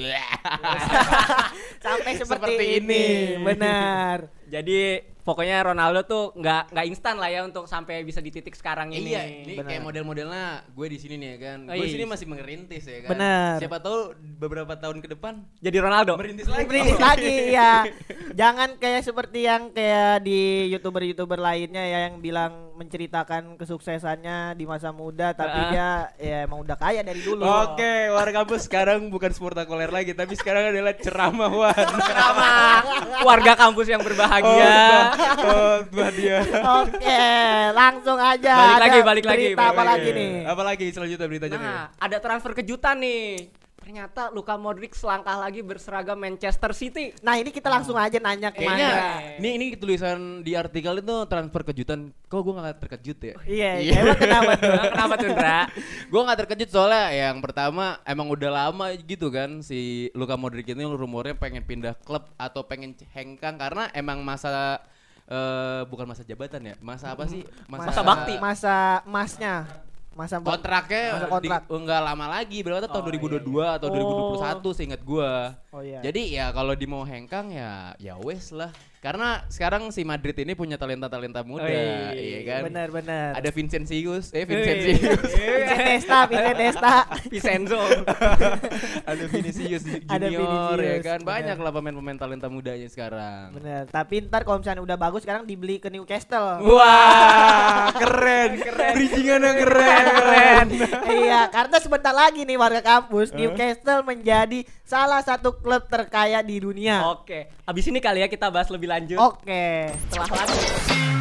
Sampai 1.86 2.12
seperti, 2.16 2.54
Seperti 2.56 2.66
ini. 2.78 3.04
ini. 3.38 3.44
Benar. 3.44 4.18
Jadi 4.50 4.80
pokoknya 5.20 5.62
Ronaldo 5.62 6.02
tuh 6.04 6.24
nggak 6.34 6.74
nggak 6.74 6.86
instan 6.90 7.22
lah 7.22 7.30
ya 7.30 7.46
untuk 7.46 7.70
sampai 7.70 8.02
bisa 8.02 8.18
di 8.18 8.34
titik 8.34 8.58
sekarang 8.58 8.90
ini. 8.90 9.14
Iya, 9.14 9.22
ini 9.46 9.54
Benar. 9.54 9.70
kayak 9.70 9.82
model-modelnya 9.86 10.46
gue 10.66 10.88
di 10.90 10.98
sini 10.98 11.22
nih 11.22 11.30
ya 11.30 11.38
kan. 11.38 11.60
Oh, 11.70 11.74
Gue 11.78 11.86
di 11.86 11.86
iya. 11.86 11.94
sini 11.94 12.06
masih 12.10 12.26
mengerintis 12.26 12.84
ya 12.84 12.98
kan. 13.06 13.10
Benar. 13.14 13.56
Siapa 13.62 13.78
tahu 13.78 13.98
beberapa 14.18 14.74
tahun 14.74 14.98
ke 15.00 15.08
depan 15.14 15.46
Jadi 15.62 15.78
Ronaldo. 15.78 16.18
merintis 16.18 16.50
lagi. 16.50 16.66
Berinis 16.66 16.98
lagi 16.98 17.36
ya. 17.54 17.74
Jangan 18.40 18.80
kayak 18.80 19.04
seperti 19.04 19.44
yang 19.44 19.68
kayak 19.70 20.24
di 20.24 20.72
youtuber-youtuber 20.72 21.36
lainnya 21.36 21.84
ya 21.84 22.00
yang 22.08 22.24
bilang 22.24 22.72
menceritakan 22.80 23.60
kesuksesannya 23.60 24.56
di 24.56 24.64
masa 24.64 24.96
muda 24.96 25.36
tapi 25.36 25.60
Ah. 25.60 25.68
dia 25.68 25.90
ya 26.16 26.38
emang 26.48 26.64
udah 26.64 26.80
kaya 26.80 27.04
dari 27.04 27.20
dulu. 27.20 27.44
Oke, 27.44 28.08
warga 28.08 28.40
kampus 28.40 28.72
sekarang 28.72 29.12
bukan 29.12 29.36
sportakuler 29.36 29.92
lagi, 29.92 30.16
tapi 30.16 30.40
sekarang 30.40 30.72
adalah 30.72 30.96
ceramahan. 30.96 31.88
Sama 32.00 32.52
warga 33.28 33.60
kampus 33.60 33.92
yang 33.92 34.00
berbahagia. 34.00 34.72
oh, 35.44 35.76
buat 35.92 36.14
dia. 36.16 36.40
Oke, 36.80 37.24
langsung 37.76 38.16
aja. 38.16 38.54
Balik 38.56 38.72
Ada 38.72 38.80
lagi, 38.80 39.00
balik 39.04 39.26
lagi, 39.28 39.46
berita 39.52 39.60
balik 39.60 39.68
apa 39.70 39.82
lagi. 39.84 40.00
lagi 40.00 40.10
nih? 40.16 40.32
Apa 40.48 40.62
lagi 40.64 40.86
selanjutnya 40.96 41.28
beritanya 41.28 41.58
nih? 41.60 41.68
Nah, 41.68 41.86
ada 42.00 42.18
transfer 42.24 42.52
kejutan 42.56 42.96
nih. 43.04 43.52
Ternyata 43.90 44.30
Luka 44.30 44.54
Modric 44.54 44.94
selangkah 44.94 45.34
lagi 45.34 45.66
berseragam 45.66 46.14
Manchester 46.14 46.78
City. 46.78 47.10
Nah 47.26 47.42
ini 47.42 47.50
kita 47.50 47.74
langsung 47.74 47.98
aja 47.98 48.22
nanya 48.22 48.54
ke 48.54 48.62
Kayaknya 48.62 48.86
Mandra. 48.86 49.10
ini 49.42 49.50
ini 49.58 49.66
tulisan 49.74 50.46
di 50.46 50.54
artikel 50.54 51.02
itu 51.02 51.26
transfer 51.26 51.66
kejutan. 51.66 52.14
Kok 52.30 52.38
gue 52.38 52.54
gak 52.54 52.86
terkejut 52.86 53.18
ya? 53.18 53.34
Iya, 53.50 53.72
Iya. 53.82 53.94
emang 54.06 54.20
kenapa 54.22 54.52
tuh? 54.54 54.70
Kenapa 54.94 55.14
tuh, 55.18 55.30
Ndra? 55.34 55.60
gue 56.06 56.22
gak 56.22 56.40
terkejut 56.46 56.70
soalnya 56.70 57.06
yang 57.10 57.42
pertama 57.42 57.98
emang 58.06 58.30
udah 58.30 58.52
lama 58.54 58.94
gitu 58.94 59.34
kan 59.34 59.66
si 59.66 60.14
Luka 60.14 60.38
Modric 60.38 60.70
ini 60.70 60.86
rumornya 60.86 61.34
pengen 61.34 61.66
pindah 61.66 61.98
klub 62.06 62.30
atau 62.38 62.62
pengen 62.62 62.94
hengkang 63.18 63.58
karena 63.58 63.90
emang 63.98 64.22
masa 64.22 64.86
eh, 65.26 65.82
bukan 65.90 66.06
masa 66.06 66.22
jabatan 66.22 66.62
ya 66.62 66.76
masa 66.78 67.18
apa 67.18 67.26
sih 67.26 67.42
Masa 67.66 68.06
bakti. 68.06 68.38
Masa 68.38 69.02
emasnya. 69.02 69.66
Masa 70.20 70.36
kontraknya 70.38 71.16
Masa 71.16 71.26
di- 71.40 71.48
kontrak. 71.48 71.62
nggak 71.72 72.02
lama 72.04 72.26
lagi 72.28 72.60
berarti 72.60 72.92
tahun 72.92 73.00
Oh, 73.00 73.08
2022 73.08 73.40
atau 73.72 73.88
Oh. 73.88 73.92
2021 74.36 74.76
seingat 74.76 75.02
gua 75.02 75.56
Oh 75.72 75.80
iya. 75.80 76.04
jadi 76.04 76.22
ya 76.28 76.46
kalau 76.52 76.76
di 76.76 76.84
mau 76.84 77.02
hengkang 77.02 77.48
ya 77.50 77.96
ya 77.96 78.20
wes 78.20 78.52
lah 78.52 78.68
Karena 79.00 79.48
sekarang 79.48 79.96
si 79.96 80.04
Madrid 80.04 80.36
ini 80.44 80.60
punya 80.60 80.76
talenta-talenta 80.76 81.40
muda, 81.48 81.64
Wih, 81.64 82.20
iya 82.20 82.40
kan? 82.44 82.68
Benar-benar. 82.68 83.32
Ada 83.40 83.48
Vincenzius, 83.56 84.36
eh 84.36 84.44
Vincenzius. 84.44 85.24
Vincent 86.28 86.58
Desta. 86.60 86.96
Vincenzo. 87.32 87.80
ada 89.10 89.24
Vinicius 89.30 89.84
Ada 90.06 90.28
Junior 90.28 90.78
ya 90.78 90.98
kan 91.00 91.20
bener. 91.22 91.30
banyak 91.32 91.58
lah 91.58 91.72
pemain-pemain 91.72 92.18
talenta 92.20 92.48
mudanya 92.52 92.88
sekarang 92.92 93.56
Bener. 93.56 93.84
Tapi 93.90 94.28
ntar 94.28 94.44
kalau 94.44 94.60
misalnya 94.62 94.84
udah 94.84 94.98
bagus 95.00 95.24
sekarang 95.24 95.44
dibeli 95.48 95.80
ke 95.80 95.88
Newcastle. 95.88 96.62
wah 96.66 97.90
keren 98.02 98.60
keren 98.60 98.94
bridgingannya 98.98 99.52
keren 99.64 100.06
keren 100.10 100.68
iya, 101.24 101.48
karena 101.50 101.78
sebentar 101.80 102.14
lagi 102.14 102.44
nih 102.44 102.58
warga 102.60 102.82
kampus 102.84 103.32
Newcastle 103.32 104.04
menjadi 104.04 104.66
salah 104.84 105.22
satu 105.22 105.54
klub 105.62 105.86
terkaya 105.86 106.42
di 106.42 106.58
dunia. 106.58 107.06
Oke, 107.14 107.54
abis 107.66 107.86
ini 107.94 108.02
kali 108.02 108.26
ya 108.26 108.28
kita 108.28 108.50
bahas 108.50 108.74
lebih 108.74 108.89
lanjut. 108.90 109.22
Oke. 109.22 109.94
Setelah 110.10 110.42
lanjut. 110.42 110.66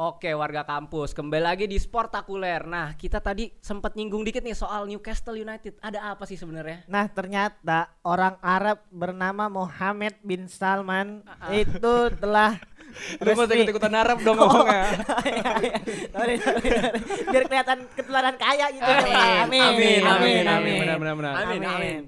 Oke, 0.01 0.33
warga 0.33 0.65
kampus, 0.65 1.13
kembali 1.13 1.45
lagi 1.45 1.69
di 1.69 1.77
Sportakuler. 1.77 2.65
Nah, 2.65 2.97
kita 2.97 3.21
tadi 3.21 3.53
sempat 3.61 3.93
nyinggung 3.93 4.25
dikit 4.25 4.41
nih 4.41 4.57
soal 4.57 4.89
Newcastle 4.89 5.37
United. 5.37 5.77
Ada 5.77 6.17
apa 6.17 6.25
sih 6.25 6.39
sebenarnya? 6.39 6.81
Nah 6.89 7.05
ternyata 7.05 7.93
orang 8.01 8.33
Arab 8.41 8.81
bernama 8.89 9.45
Mohammed 9.45 10.17
bin 10.25 10.49
Salman 10.49 11.21
itu 11.53 12.09
telah 12.17 12.57
lu 13.17 13.29
mau 13.29 13.43
resmi- 13.43 13.57
ikut 13.59 13.71
ikutan 13.71 13.93
Arab 13.93 14.17
dong 14.19 14.37
ngomongnya 14.39 14.83
Iya, 15.21 15.51
iya. 15.57 15.75
Biar 17.27 17.43
kelihatan 17.45 17.79
ketularan 17.91 18.35
kaya 18.35 18.65
gitu. 18.69 18.83
ya, 18.83 19.43
Amin, 19.43 19.61
amin, 19.61 20.01
amin, 20.01 20.43
amin, 20.45 20.77
benar, 20.79 20.97
benar, 20.97 21.15
benar. 21.15 21.33
Amin, 21.41 21.61
amin. 21.61 22.01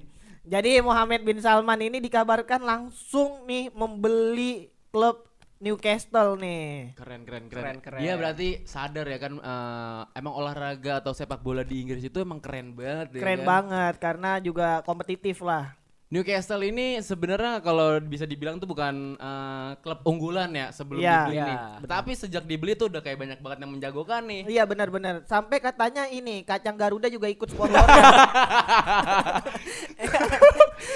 Jadi 0.44 0.76
Mohammed 0.78 1.22
bin 1.22 1.38
Salman 1.38 1.80
ini 1.80 1.98
dikabarkan 1.98 2.60
langsung 2.60 3.44
nih 3.44 3.72
membeli 3.72 4.68
klub 4.88 5.24
Newcastle 5.56 6.36
nih. 6.36 6.92
keren 6.94 7.24
keren 7.24 7.48
Keren, 7.48 7.48
keren 7.48 7.78
keren. 7.80 7.98
dia 7.98 8.12
berarti 8.14 8.48
sadar 8.62 9.06
ya 9.06 9.16
kan 9.16 9.32
eh, 9.34 10.02
emang 10.14 10.34
olahraga 10.34 11.00
atau 11.00 11.10
sepak 11.10 11.40
bola 11.40 11.62
di 11.62 11.80
Inggris 11.80 12.02
itu 12.02 12.18
emang 12.18 12.36
keren 12.36 12.72
banget 12.72 13.08
ya 13.10 13.20
Keren 13.22 13.40
kan? 13.40 13.48
banget 13.48 13.94
karena 13.96 14.30
juga 14.38 14.68
kompetitif 14.82 15.40
lah. 15.40 15.72
Newcastle 16.14 16.62
ini 16.62 17.02
sebenarnya 17.02 17.58
kalau 17.58 17.98
bisa 17.98 18.22
dibilang 18.22 18.62
tuh 18.62 18.70
bukan 18.70 19.18
eh, 19.18 19.70
klub 19.82 19.98
unggulan 20.06 20.46
ya 20.54 20.70
sebelum 20.70 21.02
Iya. 21.02 21.26
dibeli 21.26 21.34
Iya, 21.34 21.46
nih. 21.50 21.56
Tapi 21.90 22.10
sejak 22.14 22.46
dibeli 22.46 22.78
tuh 22.78 22.86
udah 22.86 23.02
kayak 23.02 23.18
banyak 23.18 23.38
banget 23.42 23.58
yang 23.66 23.72
menjagokan 23.74 24.22
nih. 24.22 24.46
Iya 24.46 24.62
benar-benar. 24.62 25.26
Sampai 25.26 25.58
katanya 25.58 26.06
ini 26.06 26.46
kacang 26.46 26.78
Garuda 26.78 27.10
juga 27.10 27.26
ikut 27.26 27.50
sponsornya. 27.50 28.04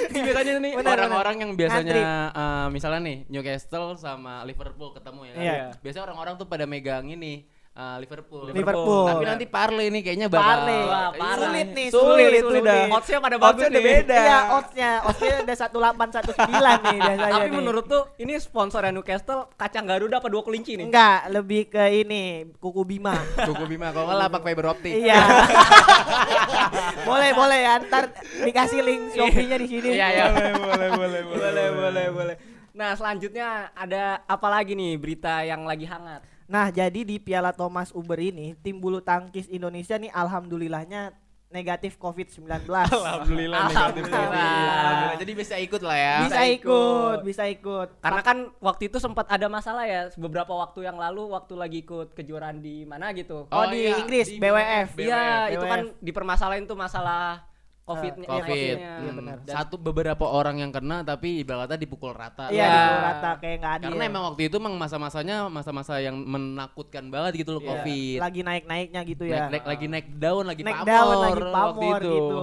Ini 0.09 0.21
biasanya 0.21 0.53
nih 0.61 0.73
orang-orang 0.79 1.37
yang 1.43 1.51
biasanya 1.59 1.95
eh, 2.31 2.67
misalnya 2.71 3.01
nih 3.03 3.19
Newcastle 3.27 3.99
sama 3.99 4.47
Liverpool 4.47 4.95
ketemu 4.95 5.21
ya 5.25 5.33
kan. 5.33 5.43
Iya. 5.43 5.65
Biasanya 5.83 6.05
orang-orang 6.13 6.35
tuh 6.39 6.47
pada 6.47 6.63
megang 6.63 7.11
ini 7.11 7.43
eh, 7.79 7.97
Liverpool. 7.99 8.51
Liverpool. 8.51 9.07
Tapi 9.07 9.25
nanti 9.25 9.45
Parley 9.47 9.87
nih 9.89 10.03
kayaknya 10.03 10.27
bakal 10.27 10.43
Parley. 10.43 10.81
Wah, 10.81 10.99
Iya. 11.09 11.09
parah 11.17 11.39
Sulit 11.39 11.55
nih. 11.65 11.77
nih, 11.77 11.89
Sulit, 11.89 12.03
sulit, 12.03 12.31
itu 12.35 12.43
sulit. 12.45 12.63
udah. 12.65 12.81
Oddsnya 12.91 13.19
pada 13.19 13.37
bagus 13.39 13.63
udah 13.63 13.71
nih. 13.73 13.85
beda. 13.89 14.17
Iya, 14.19 14.39
oddsnya, 14.51 14.91
oddsnya 15.05 15.35
udah 15.39 15.57
1819 15.57 16.19
nih 16.83 16.97
biasanya 17.07 17.33
Tapi 17.33 17.47
nih. 17.47 17.55
menurut 17.55 17.85
tuh 17.87 18.03
ini 18.17 18.35
sponsornya 18.37 18.91
Newcastle 18.91 19.41
kacang 19.55 19.87
Garuda 19.87 20.17
apa 20.17 20.27
dua 20.27 20.43
kelinci 20.43 20.75
nih? 20.75 20.87
enggak, 20.87 21.21
lebih 21.29 21.63
ke 21.69 21.85
ini 21.97 22.23
kuku 22.57 22.83
Bima. 22.83 23.15
Kuku 23.49 23.65
Bima 23.65 23.89
kalau 23.89 24.07
nggak 24.07 24.21
lapak 24.21 24.41
fiber 24.43 24.67
optik. 24.69 24.93
iya. 24.93 25.23
boleh, 27.05 27.31
boleh 27.33 27.59
ya. 27.61 27.75
Ntar 27.81 28.05
dikasih 28.41 28.81
link 28.81 29.03
Shopee-nya 29.13 29.57
di 29.57 29.67
sini. 29.67 29.89
Iya, 29.93 30.07
iya. 30.09 30.25
boleh, 30.53 30.91
boleh, 30.91 31.67
boleh, 31.71 32.07
boleh. 32.11 32.37
Nah, 32.71 32.95
selanjutnya 32.95 33.71
ada 33.73 34.23
apa 34.25 34.47
lagi 34.49 34.73
nih 34.73 34.95
berita 34.95 35.43
yang 35.43 35.63
lagi 35.63 35.83
hangat? 35.85 36.23
Nah, 36.49 36.73
jadi 36.73 37.05
di 37.05 37.21
Piala 37.21 37.52
Thomas 37.52 37.93
Uber 37.93 38.17
ini, 38.17 38.57
tim 38.64 38.81
bulu 38.81 39.05
tangkis 39.05 39.45
Indonesia 39.52 40.00
nih 40.00 40.09
alhamdulillahnya 40.09 41.12
negatif 41.49 41.97
COVID-19. 41.97 42.45
Alhamdulillah 42.69 43.73
negatif 43.73 44.05
Alhamdulillah. 44.05 44.12
COVID. 44.12 44.37
Alhamdulillah. 44.37 45.17
Jadi 45.17 45.33
bisa 45.33 45.55
ikut 45.57 45.81
lah 45.81 45.97
ya. 45.97 46.17
Bisa 46.21 46.28
Bisa 46.28 46.43
ikut, 46.45 46.61
ikut. 46.61 47.19
bisa 47.25 47.43
ikut. 47.49 47.88
Karena 48.05 48.21
kan 48.21 48.38
waktu 48.61 48.93
itu 48.93 49.00
sempat 49.00 49.25
ada 49.33 49.49
masalah 49.49 49.88
ya 49.88 50.12
beberapa 50.21 50.52
waktu 50.52 50.85
yang 50.85 51.00
lalu 51.00 51.33
waktu 51.33 51.55
lagi 51.57 51.78
ikut 51.81 52.12
kejuaraan 52.12 52.61
di 52.61 52.85
mana 52.85 53.17
gitu. 53.17 53.49
Oh, 53.49 53.64
di 53.64 53.88
Inggris, 53.88 54.28
BWF. 54.37 55.00
Iya, 55.00 55.49
itu 55.57 55.64
kan 55.64 55.88
dipermasalahin 56.05 56.69
tuh 56.69 56.76
masalah 56.76 57.48
COVID-nya. 57.88 58.26
Ya, 58.26 58.35
Covid. 58.38 58.76
Iya, 58.76 58.92
Hmm, 58.99 59.16
benar. 59.16 59.37
Satu 59.45 59.75
beberapa 59.75 60.25
orang 60.25 60.57
yang 60.59 60.68
kena 60.68 61.00
tapi 61.02 61.40
ibaratnya 61.40 61.75
dipukul 61.75 62.12
rata. 62.12 62.49
Iya, 62.49 62.61
Ya. 62.61 62.68
di 62.68 62.97
rata 63.02 63.30
kayak 63.37 63.57
nggak 63.59 63.73
adil. 63.75 63.87
Karena 63.88 64.02
emang 64.04 64.23
waktu 64.28 64.42
itu 64.45 64.57
emang 64.57 64.75
masa-masanya 64.75 65.37
masa-masa 65.49 65.97
yang 65.99 66.16
menakutkan 66.18 67.09
banget 67.09 67.42
gitu 67.42 67.57
loh 67.57 67.62
Iya, 67.62 67.68
Covid. 67.73 68.18
lagi 68.21 68.40
naik-naiknya 68.42 69.00
gitu 69.02 69.23
Naik, 69.25 69.33
ya. 69.35 69.45
naik- 69.49 69.66
lagi 69.66 69.87
naik 69.87 70.07
daun, 70.14 70.45
lagi 70.45 70.62
naik 70.62 70.76
pamor, 70.76 70.87
daun 70.87 71.16
lagi 71.16 71.33
waktu 71.40 71.50
pamor 71.50 71.99
itu. 71.99 72.12
gitu. 72.12 72.38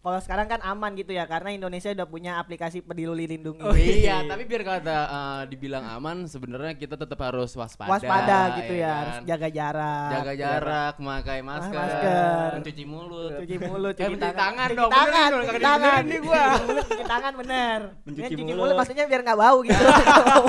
Kalau 0.00 0.16
sekarang 0.16 0.48
kan 0.48 0.64
aman 0.64 0.96
gitu 0.96 1.12
ya 1.12 1.28
karena 1.28 1.52
Indonesia 1.52 1.92
udah 1.92 2.08
punya 2.08 2.40
aplikasi 2.40 2.80
peduli 2.80 3.28
lindungi. 3.28 3.60
Oh, 3.60 3.76
iya, 3.76 4.24
tapi 4.24 4.48
biar 4.48 4.64
kata 4.64 4.96
eh, 4.96 5.42
dibilang 5.52 5.84
aman, 5.84 6.24
sebenarnya 6.24 6.72
kita 6.72 6.96
tetap 6.96 7.20
harus 7.20 7.52
waspada. 7.52 7.92
Waspada 7.92 8.64
gitu 8.64 8.80
ya, 8.80 8.96
harus 8.96 9.20
kan? 9.20 9.28
jaga 9.28 9.48
jarak. 9.52 10.10
Jaga 10.16 10.32
jarak, 10.40 10.94
memakai 11.04 11.44
masker, 11.44 11.76
masker. 11.76 12.48
mencuci 12.56 12.84
mulut. 12.88 13.44
Cuci 13.44 13.56
mulut, 13.60 13.92
cuci 14.00 14.08
mencuci 14.08 14.40
tangan 14.40 14.68
cuci 14.72 14.78
dong, 14.80 14.88
tangan, 14.88 15.28
dong, 15.28 15.44
cuci 15.44 15.60
tangan. 15.60 16.00
nih 16.08 16.20
gua. 16.24 16.48
Cuci 16.80 17.04
tangan 17.04 17.32
bener. 17.36 17.80
Mencuci 18.08 18.32
cuci 18.32 18.40
mulut. 18.40 18.56
mulut 18.56 18.74
maksudnya 18.80 19.04
biar 19.04 19.20
nggak 19.20 19.36
bau 19.36 19.60
gitu. 19.68 19.84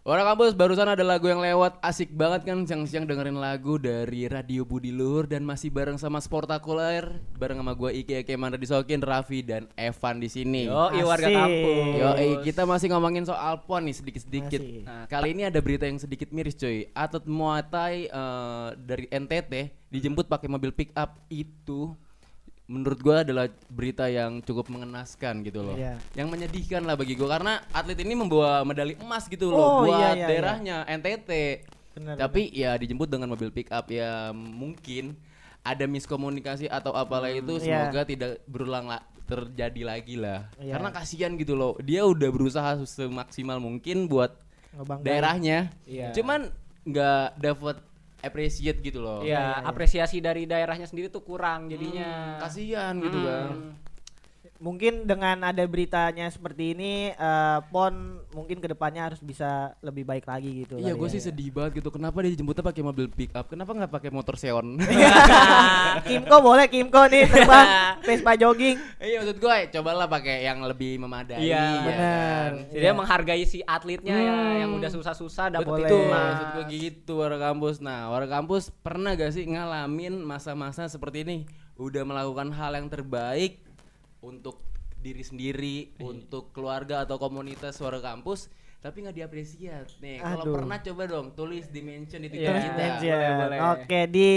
Orang 0.00 0.24
kampus 0.24 0.56
barusan 0.56 0.88
ada 0.88 1.04
lagu 1.04 1.28
yang 1.28 1.44
lewat 1.44 1.76
asik 1.84 2.08
banget 2.16 2.48
kan 2.48 2.64
siang-siang 2.64 3.04
dengerin 3.04 3.36
lagu 3.36 3.76
dari 3.76 4.24
Radio 4.32 4.64
Budi 4.64 4.88
Luhur 4.88 5.28
dan 5.28 5.44
masih 5.44 5.68
bareng 5.68 6.00
sama 6.00 6.24
Sportakuler 6.24 7.20
bareng 7.36 7.60
sama 7.60 7.76
gua 7.76 7.92
Ike 7.92 8.24
Ike 8.24 8.32
Mandra 8.40 8.56
Disokin, 8.56 9.04
Raffi 9.04 9.44
dan 9.44 9.68
Evan 9.76 10.16
di 10.16 10.32
sini. 10.32 10.72
Yo, 10.72 10.88
iya 10.96 11.04
warga 11.04 11.28
kampus. 11.28 11.84
Yo, 12.00 12.10
kita 12.40 12.64
masih 12.64 12.88
ngomongin 12.96 13.28
soal 13.28 13.60
pon 13.68 13.84
nih 13.84 13.92
sedikit-sedikit. 14.00 14.88
Nah, 14.88 15.04
kali 15.04 15.36
ini 15.36 15.52
ada 15.52 15.60
berita 15.60 15.84
yang 15.84 16.00
sedikit 16.00 16.32
miris 16.32 16.56
coy. 16.56 16.88
Atlet 16.96 17.28
Muay 17.28 17.60
Thai 17.68 18.08
eh, 18.08 18.68
dari 18.80 19.04
NTT 19.04 19.52
dijemput 19.92 20.32
pakai 20.32 20.48
mobil 20.48 20.72
pick 20.72 20.96
up 20.96 21.20
itu 21.28 21.92
menurut 22.70 23.02
gua 23.02 23.26
adalah 23.26 23.50
berita 23.66 24.06
yang 24.06 24.38
cukup 24.46 24.70
mengenaskan 24.70 25.42
gitu 25.42 25.66
loh. 25.66 25.74
Iya. 25.74 25.98
Yang 26.14 26.28
menyedihkan 26.30 26.86
lah 26.86 26.94
bagi 26.94 27.18
gua 27.18 27.34
karena 27.34 27.58
atlet 27.74 27.98
ini 27.98 28.14
membawa 28.14 28.62
medali 28.62 28.94
emas 29.02 29.26
gitu 29.26 29.50
loh 29.50 29.58
Oh, 29.58 29.76
buat 29.82 29.98
iya, 29.98 30.10
iya, 30.14 30.26
daerahnya 30.30 30.76
NTT. 30.86 31.30
Benar, 31.98 32.14
Tapi 32.14 32.54
ya 32.54 32.78
dijemput 32.78 33.10
dengan 33.10 33.26
mobil 33.34 33.50
pick 33.50 33.74
up 33.74 33.90
ya 33.90 34.30
mungkin 34.30 35.18
ada 35.66 35.84
miskomunikasi 35.84 36.70
atau 36.70 36.94
apalah 36.94 37.28
itu 37.28 37.58
iya. 37.60 37.90
semoga 37.90 38.06
tidak 38.06 38.38
berulang 38.46 38.86
la- 38.86 39.04
terjadi 39.26 39.82
lagi 39.82 40.14
lah. 40.14 40.46
Iya. 40.62 40.78
Karena 40.78 40.88
kasihan 40.94 41.34
gitu 41.34 41.58
loh. 41.58 41.74
Dia 41.82 42.06
udah 42.06 42.30
berusaha 42.30 42.70
semaksimal 42.86 43.58
mungkin 43.58 44.06
buat 44.06 44.30
Ngebanggain. 44.78 45.06
daerahnya. 45.06 45.58
Iya. 45.90 46.14
Cuman 46.14 46.54
nggak 46.86 47.26
dapat 47.42 47.76
appreciate 48.22 48.78
gitu 48.80 49.00
loh. 49.00 49.20
Iya, 49.20 49.60
iya, 49.60 49.66
apresiasi 49.66 50.20
dari 50.20 50.44
daerahnya 50.44 50.84
sendiri 50.84 51.08
tuh 51.08 51.20
kurang 51.20 51.68
jadinya. 51.68 52.36
Kasihan 52.38 52.96
gitu 52.98 53.18
Hmm. 53.18 53.26
kan. 53.26 53.50
Mungkin 54.60 55.08
dengan 55.08 55.40
ada 55.40 55.64
beritanya 55.64 56.28
seperti 56.28 56.76
ini 56.76 57.16
eh, 57.16 57.58
PON 57.72 58.20
mungkin 58.36 58.60
ke 58.60 58.68
depannya 58.68 59.08
harus 59.08 59.18
bisa 59.24 59.72
lebih 59.80 60.04
baik 60.04 60.28
lagi 60.28 60.62
gitu. 60.62 60.76
Iya, 60.76 60.92
gue 60.92 61.08
ya. 61.08 61.14
sih 61.16 61.22
sedih 61.24 61.48
banget 61.48 61.80
gitu. 61.80 61.88
Kenapa 61.88 62.20
dia 62.20 62.36
dijemputnya 62.36 62.60
pakai 62.60 62.84
mobil 62.84 63.08
pick 63.08 63.32
up? 63.32 63.48
Kenapa 63.48 63.72
nggak 63.72 63.88
pakai 63.88 64.10
motor 64.12 64.36
Xeon? 64.36 64.76
Kimco 66.08 66.36
boleh 66.44 66.68
Kimco 66.68 67.08
nih 67.08 67.24
terbang 67.24 67.68
Vespa 68.06 68.32
jogging. 68.36 68.76
Iya 69.00 69.16
maksud 69.24 69.36
gue, 69.40 69.56
cobalah 69.72 70.06
pakai 70.06 70.44
yang 70.44 70.60
lebih 70.60 71.00
memadai. 71.00 71.40
Iya. 71.40 71.56
ya 71.56 71.80
Bener. 71.80 71.96
kan? 71.96 72.52
Jadi 72.68 72.84
dia 72.84 72.92
menghargai 72.92 73.44
si 73.48 73.58
atletnya 73.64 74.16
ya 74.20 74.36
yang 74.60 74.76
udah 74.76 74.90
susah-susah 74.92 75.48
dapat 75.56 75.88
itu 75.88 75.96
Boleh. 75.96 76.12
maksud 76.12 76.46
gue 76.52 76.64
gitu 76.68 77.12
warga 77.24 77.50
kampus. 77.50 77.80
Nah, 77.80 78.12
warga 78.12 78.44
kampus 78.44 78.68
pernah 78.84 79.16
gak 79.16 79.32
sih 79.32 79.48
ngalamin 79.48 80.20
masa-masa 80.20 80.84
seperti 80.84 81.24
ini? 81.24 81.38
Udah 81.80 82.04
melakukan 82.04 82.52
hal 82.52 82.76
yang 82.76 82.92
terbaik 82.92 83.69
untuk 84.20 84.60
diri 85.00 85.24
sendiri, 85.24 85.96
untuk 85.98 86.52
keluarga 86.52 87.08
atau 87.08 87.16
komunitas 87.16 87.80
warga 87.80 88.12
kampus, 88.12 88.52
tapi 88.78 89.00
nggak 89.00 89.16
diapresiat. 89.16 89.88
Nih, 90.00 90.20
kalau 90.20 90.60
pernah 90.60 90.78
coba 90.80 91.02
dong 91.08 91.32
tulis 91.32 91.68
di 91.68 91.80
mention 91.80 92.20
di 92.20 92.28
Iya. 92.28 92.32
Twitter 92.32 92.52
Terus 92.52 92.64
kita. 92.68 92.84
boleh, 93.00 93.30
boleh. 93.34 93.58
Oke 93.76 94.00
di 94.08 94.30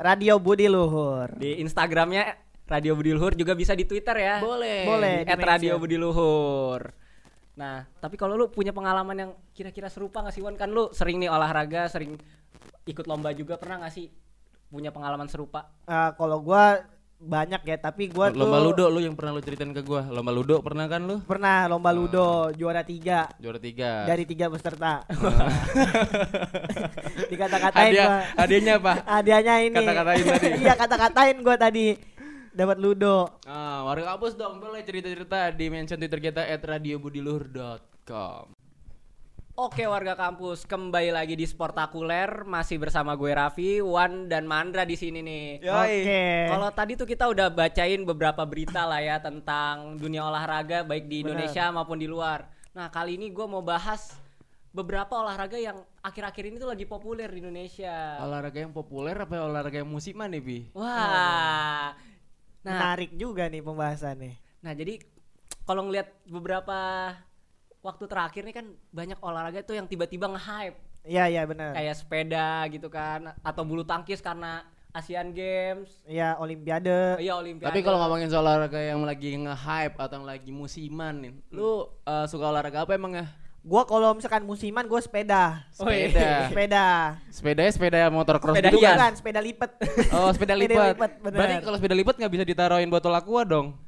Radio 0.00 0.34
Budi 0.40 0.66
Luhur. 0.72 1.28
Di 1.36 1.60
Instagramnya 1.60 2.32
Radio 2.64 2.96
Budi 2.96 3.12
Luhur 3.12 3.36
juga 3.36 3.52
bisa 3.52 3.76
di 3.76 3.84
Twitter 3.84 4.16
ya. 4.16 4.40
Boleh. 4.40 4.88
Boleh. 4.88 5.16
At 5.28 5.36
di 5.36 5.44
Radio 5.44 5.76
mention. 5.76 5.82
Budi 5.84 5.96
Luhur. 6.00 6.80
Nah, 7.60 7.84
tapi 8.00 8.16
kalau 8.16 8.40
lu 8.40 8.48
punya 8.48 8.72
pengalaman 8.72 9.16
yang 9.18 9.30
kira-kira 9.52 9.92
serupa 9.92 10.24
gak 10.24 10.32
sih 10.32 10.40
Wan? 10.40 10.56
Kan 10.56 10.72
lu 10.72 10.88
sering 10.96 11.20
nih 11.20 11.28
olahraga, 11.28 11.92
sering 11.92 12.16
ikut 12.88 13.04
lomba 13.04 13.36
juga 13.36 13.60
pernah 13.60 13.84
gak 13.84 13.92
sih 13.92 14.08
punya 14.72 14.88
pengalaman 14.88 15.28
serupa? 15.28 15.68
Eh, 15.84 16.10
kalau 16.16 16.40
gua 16.40 16.80
banyak 17.20 17.60
ya, 17.68 17.76
tapi 17.76 18.08
gua 18.08 18.32
tuh 18.32 18.40
Lomba 18.40 18.64
ludo 18.64 18.88
lu 18.88 19.04
yang 19.04 19.12
pernah 19.12 19.36
lu 19.36 19.44
ceritain 19.44 19.76
ke 19.76 19.84
gua. 19.84 20.08
Lomba 20.08 20.32
ludo 20.32 20.64
pernah 20.64 20.88
kan 20.88 21.04
lu? 21.04 21.20
pernah 21.20 21.68
lomba 21.68 21.92
ludo 21.92 22.48
juara 22.56 22.80
tiga 22.80 23.28
Juara 23.36 23.60
tiga. 23.60 24.08
dari 24.08 24.24
tiga 24.24 24.48
peserta. 24.48 25.04
Dikata-katain 27.30 27.92
Hadiah, 27.92 28.08
gua. 28.08 28.24
hadiahnya 28.40 28.80
apa? 28.80 29.04
Hadiahnya 29.04 29.54
ini. 29.68 29.76
Kata-katain 29.76 30.24
tadi. 30.24 30.48
iya 30.64 30.72
kata-katain 30.72 31.36
gua 31.44 31.60
tadi 31.60 31.92
dapat 32.50 32.80
ludo. 32.80 33.28
Ah, 33.44 33.84
warga 33.84 34.16
kampus 34.16 34.32
dong, 34.34 34.58
boleh 34.58 34.82
cerita-cerita 34.82 35.52
di 35.52 35.68
mention 35.68 36.00
Twitter 36.00 36.24
kita 36.24 36.48
@radiobudiluhur.com. 36.56 38.59
Oke 39.58 39.82
warga 39.82 40.14
kampus, 40.14 40.62
kembali 40.62 41.10
lagi 41.10 41.34
di 41.34 41.42
Sportakuler 41.42 42.46
masih 42.46 42.78
bersama 42.78 43.18
gue 43.18 43.34
Raffi, 43.34 43.82
Wan 43.82 44.30
dan 44.30 44.46
Mandra 44.46 44.86
di 44.86 44.94
sini 44.94 45.20
nih. 45.20 45.66
Oke. 45.66 46.22
Kalau 46.54 46.70
tadi 46.70 46.92
tuh 46.94 47.02
kita 47.04 47.26
udah 47.26 47.50
bacain 47.50 48.06
beberapa 48.06 48.46
berita 48.46 48.86
lah 48.86 49.02
ya 49.02 49.18
tentang 49.18 49.98
dunia 49.98 50.22
olahraga 50.22 50.86
baik 50.86 51.10
di. 51.10 51.26
Indonesia 51.26 51.66
maupun 51.74 51.98
di 51.98 52.06
luar. 52.06 52.46
Nah 52.78 52.88
kali 52.94 53.18
ini 53.18 53.34
gue 53.34 53.46
mau 53.50 53.60
bahas 53.60 54.14
beberapa 54.70 55.18
olahraga 55.18 55.58
yang 55.58 55.82
akhir-akhir 55.98 56.44
ini 56.46 56.56
tuh 56.56 56.70
lagi 56.70 56.86
populer 56.86 57.26
di 57.26 57.42
Indonesia. 57.42 58.22
Olahraga 58.22 58.58
yang 58.62 58.70
populer 58.72 59.18
apa 59.18 59.34
olahraga 59.34 59.82
yang 59.82 59.90
musiman 59.90 60.30
nih, 60.30 60.42
Bi? 60.46 60.58
Wah. 60.78 61.92
Nah, 62.60 62.70
Menarik 62.70 63.12
juga 63.18 63.50
nih 63.50 63.64
pembahasannya. 63.66 64.36
nah 64.60 64.76
jadi 64.76 65.00
kalau 65.64 65.88
ngelihat 65.88 66.12
beberapa 66.28 66.76
waktu 67.80 68.04
terakhir 68.04 68.42
nih 68.44 68.54
kan 68.54 68.66
banyak 68.92 69.18
olahraga 69.20 69.60
tuh 69.64 69.76
yang 69.76 69.88
tiba-tiba 69.88 70.28
nge-hype 70.28 70.76
Iya 71.00 71.24
iya 71.32 71.42
benar. 71.48 71.72
kayak 71.72 71.96
sepeda 71.96 72.68
gitu 72.68 72.92
kan 72.92 73.32
atau 73.40 73.62
bulu 73.64 73.80
tangkis 73.80 74.20
karena 74.20 74.60
Asian 74.90 75.30
Games. 75.30 76.02
Iya 76.02 76.34
Olimpiade. 76.42 77.16
Oh, 77.16 77.22
iya 77.22 77.38
Olimpiade. 77.38 77.70
Tapi 77.70 77.80
kalau 77.86 78.02
ngomongin 78.02 78.26
soal 78.26 78.42
olahraga 78.42 78.80
yang 78.82 79.00
lagi 79.06 79.38
nge-hype 79.38 79.94
atau 79.94 80.14
yang 80.18 80.26
lagi 80.26 80.50
musiman 80.50 81.14
nih, 81.22 81.32
lu 81.54 81.86
eh, 82.04 82.26
suka 82.26 82.50
olahraga 82.50 82.82
apa 82.82 82.92
emang 82.98 83.14
ya? 83.14 83.26
Gua 83.60 83.84
kalau 83.84 84.16
misalkan 84.16 84.42
musiman 84.42 84.88
gua 84.88 84.98
sepeda. 84.98 85.62
Oh, 85.78 85.86
iya. 85.86 86.10
Sepeda. 86.10 86.28
Sepeda. 86.50 86.86
Sepedanya 87.30 87.70
sepeda 87.70 87.98
motor 88.10 88.36
cross 88.42 88.56
Sepeda 88.56 88.70
gitu 88.72 88.82
kan? 88.82 88.96
Bukan 88.98 89.12
sepeda 89.14 89.40
lipat. 89.40 89.70
Oh, 90.10 90.30
sepeda 90.34 90.54
Sepeda 90.58 90.84
lipat. 90.90 91.10
Berarti 91.22 91.54
kalau 91.62 91.76
sepeda 91.78 91.94
lipat 91.96 92.14
nggak 92.18 92.32
bisa 92.34 92.44
ditaruhin 92.44 92.90
botol 92.90 93.14
aqua 93.14 93.42
dong? 93.46 93.78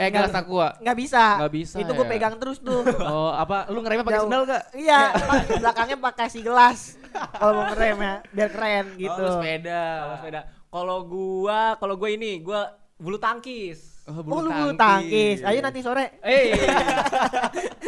Eh, 0.00 0.08
gelas 0.08 0.32
aqua. 0.32 0.68
Nggak 0.78 0.96
bisa. 0.96 1.24
Nggak 1.36 1.52
bisa 1.54 1.76
Itu 1.76 1.92
gua 1.92 2.02
ya? 2.02 2.10
pegang 2.10 2.34
terus 2.36 2.56
tuh. 2.58 2.80
Oh, 2.98 3.30
apa 3.30 3.68
lu 3.68 3.78
ngeremnya 3.78 4.00
pakai 4.02 4.20
sendal 4.22 4.42
gak? 4.44 4.62
Iya, 4.72 5.00
pa- 5.28 5.44
belakangnya 5.54 5.98
pakai 6.00 6.26
si 6.26 6.40
gelas. 6.40 6.96
Kalau 7.10 7.52
mau 7.52 7.64
ngerem 7.68 7.98
ya, 7.98 8.14
biar 8.30 8.48
keren 8.48 8.86
gitu. 8.96 9.20
Oh, 9.20 9.32
sepeda. 9.36 9.82
Kalau 10.00 10.16
sepeda. 10.16 10.40
Kalau 10.66 10.98
gua, 11.04 11.60
kalau 11.76 11.94
gua 11.94 12.08
ini, 12.08 12.40
gua 12.40 12.64
bulu 12.96 13.16
tangkis. 13.16 14.00
Oh, 14.02 14.24
Oh, 14.24 14.40
lu 14.40 14.48
bulu 14.48 14.72
tangkis. 14.74 15.44
Ayo 15.44 15.60
nanti 15.60 15.80
sore 15.80 16.16
Eh, 16.20 16.56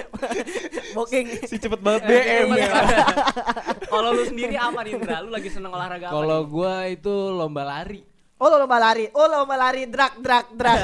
booking. 0.92 1.26
si 1.42 1.56
cepet 1.56 1.80
banget 1.80 2.02
BM. 2.04 2.46
BM. 2.50 2.68
Kalau 3.92 4.08
lu 4.10 4.22
sendiri 4.22 4.54
apa 4.54 4.80
nih, 4.82 4.92
Indra? 4.94 5.18
Lu 5.18 5.30
lagi 5.30 5.48
seneng 5.48 5.70
olahraga 5.70 6.08
apa? 6.08 6.14
Kalau 6.14 6.40
gua 6.44 6.86
itu 6.86 7.10
lomba 7.30 7.64
lari. 7.64 8.04
Oh 8.42 8.50
lo 8.50 8.58
lomba 8.58 8.74
lari, 8.76 9.06
oh 9.08 9.22
lomba 9.24 9.54
lari 9.54 9.86
drag 9.86 10.18
drag 10.18 10.50
drag, 10.50 10.80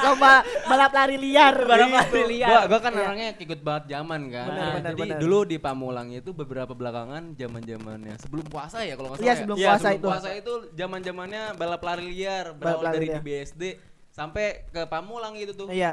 lomba 0.00 0.40
balap 0.64 0.88
lari 0.90 1.20
liar, 1.20 1.52
Balap 1.52 1.84
Gitu. 1.84 1.96
lari 2.00 2.22
liar. 2.30 2.48
Gua, 2.48 2.60
gua 2.66 2.80
kan 2.80 2.90
Iya. 2.90 3.02
orangnya 3.04 3.28
ikut 3.36 3.60
banget 3.60 3.84
zaman 3.90 4.20
kan. 4.26 4.46
Benar, 4.46 4.68
benar, 4.72 4.90
Jadi 4.90 5.02
benar. 5.04 5.18
dulu 5.20 5.38
di 5.44 5.56
Pamulang 5.58 6.08
itu 6.10 6.30
beberapa 6.32 6.72
belakangan 6.72 7.22
zaman 7.34 7.60
zamannya 7.62 8.14
sebelum 8.16 8.46
puasa 8.46 8.80
ya 8.80 8.96
kalau 8.96 9.12
nggak 9.12 9.20
salah. 9.20 9.26
Iya, 9.26 9.28
ya? 9.28 9.38
sebelum 9.38 9.56
Iya, 9.56 9.68
puasa 9.68 9.80
sebelum 9.82 9.94
itu. 9.94 10.08
puasa 10.08 10.28
itu 10.32 10.52
zaman 10.72 11.00
zamannya 11.02 11.42
balap 11.54 11.82
lari 11.82 12.04
liar 12.06 12.44
Balap 12.50 12.56
berawal 12.56 12.82
lari 12.82 12.94
dari 12.94 13.06
liar. 13.06 13.14
di 13.14 13.20
BSD 13.22 13.62
sampai 14.08 14.46
ke 14.66 14.82
Pamulang 14.86 15.36
gitu 15.36 15.52
tuh. 15.54 15.68
Iya. 15.68 15.92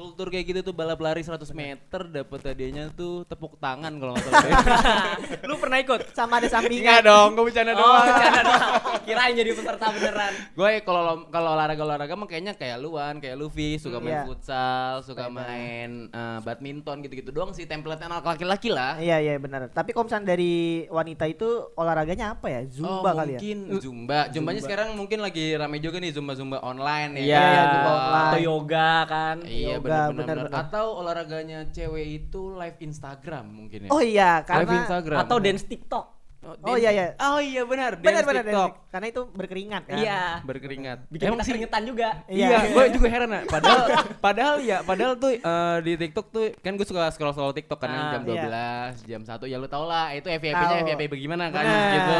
Kultur 0.00 0.32
kayak 0.32 0.46
gitu 0.46 0.60
tuh 0.62 0.72
balap 0.72 0.96
lari 0.96 1.20
100 1.20 1.36
meter 1.52 2.00
dapat 2.08 2.40
hadiahnya 2.42 2.88
tuh 2.90 3.20
tepuk 3.22 3.60
tangan 3.60 3.92
kalau 3.92 4.16
nggak 4.16 4.32
salah. 4.32 4.62
lu 5.44 5.54
pernah 5.54 5.76
ikut? 5.78 6.00
Sama 6.10 6.40
ada 6.40 6.48
Enggak 6.48 6.56
sampingan. 6.56 7.00
dong, 7.04 7.28
gue 7.30 7.44
bercanda 7.44 7.72
Oh, 7.72 7.78
doang. 7.78 8.04
bercanda 8.08 8.40
doang. 8.40 8.70
Kirain 9.02 9.34
jadi 9.34 9.50
peserta 9.52 9.86
beneran. 9.94 10.32
Gue 10.50 10.70
kalau 10.80 11.02
lom- 11.04 11.26
kalau 11.28 11.48
olahraga 11.52 11.82
olahraga 11.84 12.14
mah 12.14 12.24
kayaknya 12.24 12.56
kayak 12.56 12.80
luan, 12.80 13.20
kayak 13.20 13.36
Luffy, 13.36 13.76
suka 13.76 14.00
main 14.00 14.08
Iya. 14.10 14.24
futsal, 14.24 15.04
suka 15.04 15.28
main 15.28 16.08
eh, 16.08 16.38
badminton 16.40 16.96
gitu-gitu 17.04 17.28
doang 17.28 17.52
sih 17.52 17.68
template 17.68 18.00
anak 18.00 18.24
laki-laki 18.24 18.72
lah. 18.72 18.96
Iya 18.96 19.20
iya 19.20 19.36
benar. 19.36 19.68
Tapi 19.68 19.92
kalau 19.92 20.08
misalnya 20.08 20.32
dari 20.32 20.54
wanita 20.88 21.28
itu 21.28 21.44
olahraganya 21.74 22.32
apa 22.32 22.48
ya? 22.48 22.64
Zumba 22.64 23.04
oh, 23.04 23.14
kali 23.14 23.36
ya. 23.36 23.38
mungkin 23.38 23.58
Zumba. 23.78 24.20
Zumbanya 24.30 24.60
sekarang 24.64 24.96
mungkin 24.96 25.20
lagi 25.20 25.52
rame 25.52 25.76
juga 25.76 26.00
nih 26.00 26.08
Zumba-Zumba 26.10 26.64
online 26.64 27.20
ya. 27.20 27.22
Iya, 27.22 27.44
Iya, 27.44 27.62
Zumba 27.68 27.90
online. 27.92 28.24
atau 28.24 28.40
yoga 28.40 28.92
kan. 29.04 29.36
Iya 29.44 29.68
Yoga, 29.76 29.89
benar 29.90 30.14
benar, 30.14 30.36
benar. 30.36 30.46
benar. 30.46 30.60
Atau 30.66 30.86
olahraganya 30.96 31.60
cewek 31.68 32.06
itu 32.06 32.54
live 32.54 32.78
Instagram 32.78 33.44
mungkin 33.50 33.78
ya. 33.86 33.90
Oh 33.90 34.02
iya, 34.02 34.30
live 34.40 34.46
karena 34.46 34.74
Instagram. 34.86 35.18
Atau 35.20 35.36
dance 35.38 35.66
TikTok. 35.66 36.06
Oh, 36.40 36.72
iya, 36.72 36.88
iya. 36.88 37.06
Oh 37.20 37.36
iya 37.36 37.68
benar. 37.68 38.00
benar 38.00 38.24
benar 38.24 38.40
TikTok. 38.40 38.70
karena 38.88 39.06
itu 39.12 39.22
berkeringat 39.28 39.82
kan. 39.84 39.96
Iya. 40.00 40.22
Berkeringat. 40.40 40.98
Bikin 41.12 41.26
Emang 41.28 41.36
kita 41.36 41.44
sih 41.44 41.52
keringetan 41.52 41.82
juga. 41.84 42.08
Iya. 42.32 42.48
Iya, 42.48 42.58
gue 42.72 42.84
juga 42.96 43.08
heran 43.12 43.28
ya. 43.28 43.42
Padahal, 43.44 43.84
padahal 44.24 44.54
ya, 44.64 44.78
padahal 44.80 45.12
tuh 45.20 45.36
eh, 45.36 45.76
di 45.84 45.92
TikTok 46.00 46.26
tuh 46.32 46.56
kan 46.64 46.72
gue 46.80 46.86
suka 46.88 47.12
scroll 47.12 47.36
scroll 47.36 47.52
TikTok 47.52 47.76
kan 47.76 47.92
Ah, 47.92 48.10
jam 48.16 48.22
iya. 48.24 48.48
12, 48.96 49.04
jam 49.04 49.20
1 49.20 49.52
ya 49.52 49.56
lu 49.60 49.68
tau 49.68 49.84
lah 49.84 50.16
itu 50.16 50.32
FYP-nya. 50.32 50.80
FYP 50.88 51.02
bagaimana 51.12 51.44
kan 51.52 51.60
Benar. 51.60 51.92
gitu. 51.92 52.16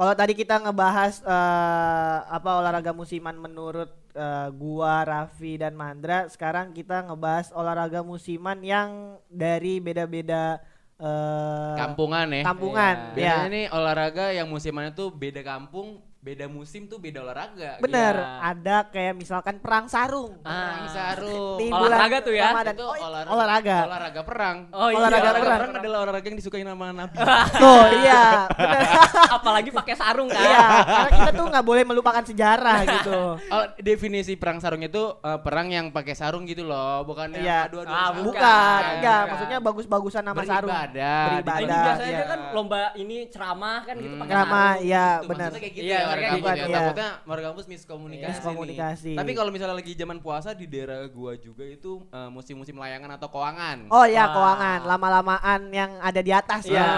Kalau 0.00 0.16
tadi 0.16 0.32
kita 0.32 0.56
ngebahas 0.64 1.20
eh, 1.20 2.18
apa 2.24 2.56
olahraga 2.56 2.96
musiman 2.96 3.36
menurut 3.36 3.92
eh, 4.16 4.48
gua, 4.56 5.04
Raffi 5.04 5.60
dan 5.60 5.76
Mandra, 5.76 6.24
sekarang 6.24 6.72
kita 6.72 7.04
ngebahas 7.04 7.52
olahraga 7.52 8.00
musiman 8.00 8.56
yang 8.64 9.20
dari 9.28 9.76
beda-beda 9.76 10.56
eh, 10.96 11.76
Kampungan 11.76 12.32
ya. 12.32 12.42
kampungan. 12.48 12.96
Biasanya 13.12 13.44
Ya. 13.44 13.52
nih 13.52 13.66
olahraga 13.68 14.32
yang 14.32 14.48
musimannya 14.48 14.96
tuh 14.96 15.12
beda 15.12 15.44
kampung, 15.44 16.00
beda 16.20 16.44
musim 16.46 16.84
tuh 16.84 17.00
beda 17.00 17.24
olahraga. 17.24 17.80
Bener, 17.80 18.12
Iya. 18.12 18.52
ada 18.52 18.76
kayak 18.86 19.16
misalkan 19.16 19.56
perang 19.56 19.88
sarung. 19.88 20.36
Perang 20.38 20.84
sarung. 20.86 21.56
Di 21.56 21.72
Olahraga 21.72 22.20
bulan 22.20 22.20
tuh 22.20 22.34
ya? 22.36 22.44
Ramadan. 22.52 22.74
Itu 22.76 22.84
Oh, 22.84 22.92
olahraga, 22.92 23.32
olahraga. 23.32 23.78
olahraga 23.88 24.20
perang. 24.22 24.56
Oh 24.68 24.88
iya. 24.92 24.98
Olahraga 25.00 25.16
olahraga 25.22 25.40
perang. 25.40 25.56
perang 25.56 25.72
adalah 25.80 25.98
olahraga 26.04 26.26
yang 26.28 26.36
disukai 26.36 26.60
nama 26.60 26.86
Nabi. 26.92 27.16
Tuh, 27.56 27.84
iya. 28.04 28.24
Bener. 28.50 28.82
Apalagi 29.40 29.70
pakai 29.72 29.94
sarung 29.96 30.28
kan. 30.28 30.44
Iya, 30.44 30.64
karena 30.84 31.10
kita 31.16 31.30
tuh 31.32 31.46
nggak 31.48 31.64
boleh 31.64 31.82
melupakan 31.88 32.20
sejarah 32.22 32.78
gitu. 33.00 33.20
Oh, 33.40 33.64
definisi 33.80 34.36
perang 34.36 34.60
sarung 34.60 34.84
itu 34.84 35.02
eh, 35.18 35.38
perang 35.40 35.72
yang 35.72 35.88
pakai 35.88 36.12
sarung 36.12 36.44
gitu 36.44 36.62
loh, 36.62 37.00
bukan 37.02 37.32
yang 37.32 37.40
Iya. 37.40 37.58
adu-adu 37.64 37.88
Ah, 37.88 37.96
sarung. 38.06 38.24
Bukan, 38.28 38.36
Bukan. 38.36 38.82
enggak, 38.92 39.22
maksudnya 39.24 39.58
bagus-bagusan 39.58 40.20
nama 40.22 40.42
sarung. 40.44 40.68
Beribadah. 40.68 41.24
Beribadah. 41.32 41.64
Ini 41.64 41.80
biasanya 41.80 42.12
iya. 42.12 42.24
kan 42.28 42.40
lomba 42.52 42.80
ini 42.94 43.16
ceramah 43.32 43.78
kan 43.82 43.94
gitu 43.96 44.14
pakai 44.18 44.34
sarung. 44.36 44.84
iya 44.84 45.06
Itu 45.16 45.26
benar. 45.26 45.48
maksudnya 45.48 45.62
kayak 45.64 45.74
gitu 45.74 45.88
Iya, 45.88 45.96
ya, 45.96 46.09
mereka 46.12 46.28
kampus 46.30 46.48
ya. 46.48 46.54
iya. 46.60 46.76
Takutnya 46.76 47.08
warga 47.22 47.46
kampus 47.48 47.66
miskomunikasi. 47.66 48.30
Miskomunikasi. 48.32 49.12
Tapi 49.14 49.30
kalau 49.32 49.50
misalnya 49.50 49.74
lagi 49.74 49.92
zaman 49.92 50.18
puasa 50.18 50.50
di 50.52 50.64
daerah 50.64 51.06
gua 51.06 51.34
juga 51.34 51.64
itu 51.64 52.02
eh, 52.04 52.28
musim-musim 52.28 52.74
layangan 52.74 53.10
atau 53.12 53.28
koangan. 53.28 53.88
Oh 53.88 54.02
ya, 54.02 54.22
Ah. 54.22 54.28
koangan 54.30 54.80
lama-lamaan 54.84 55.60
yang 55.68 55.90
ada 55.98 56.18
di 56.18 56.30
atas 56.30 56.62
Iya, 56.64 56.76
ya. 56.76 56.88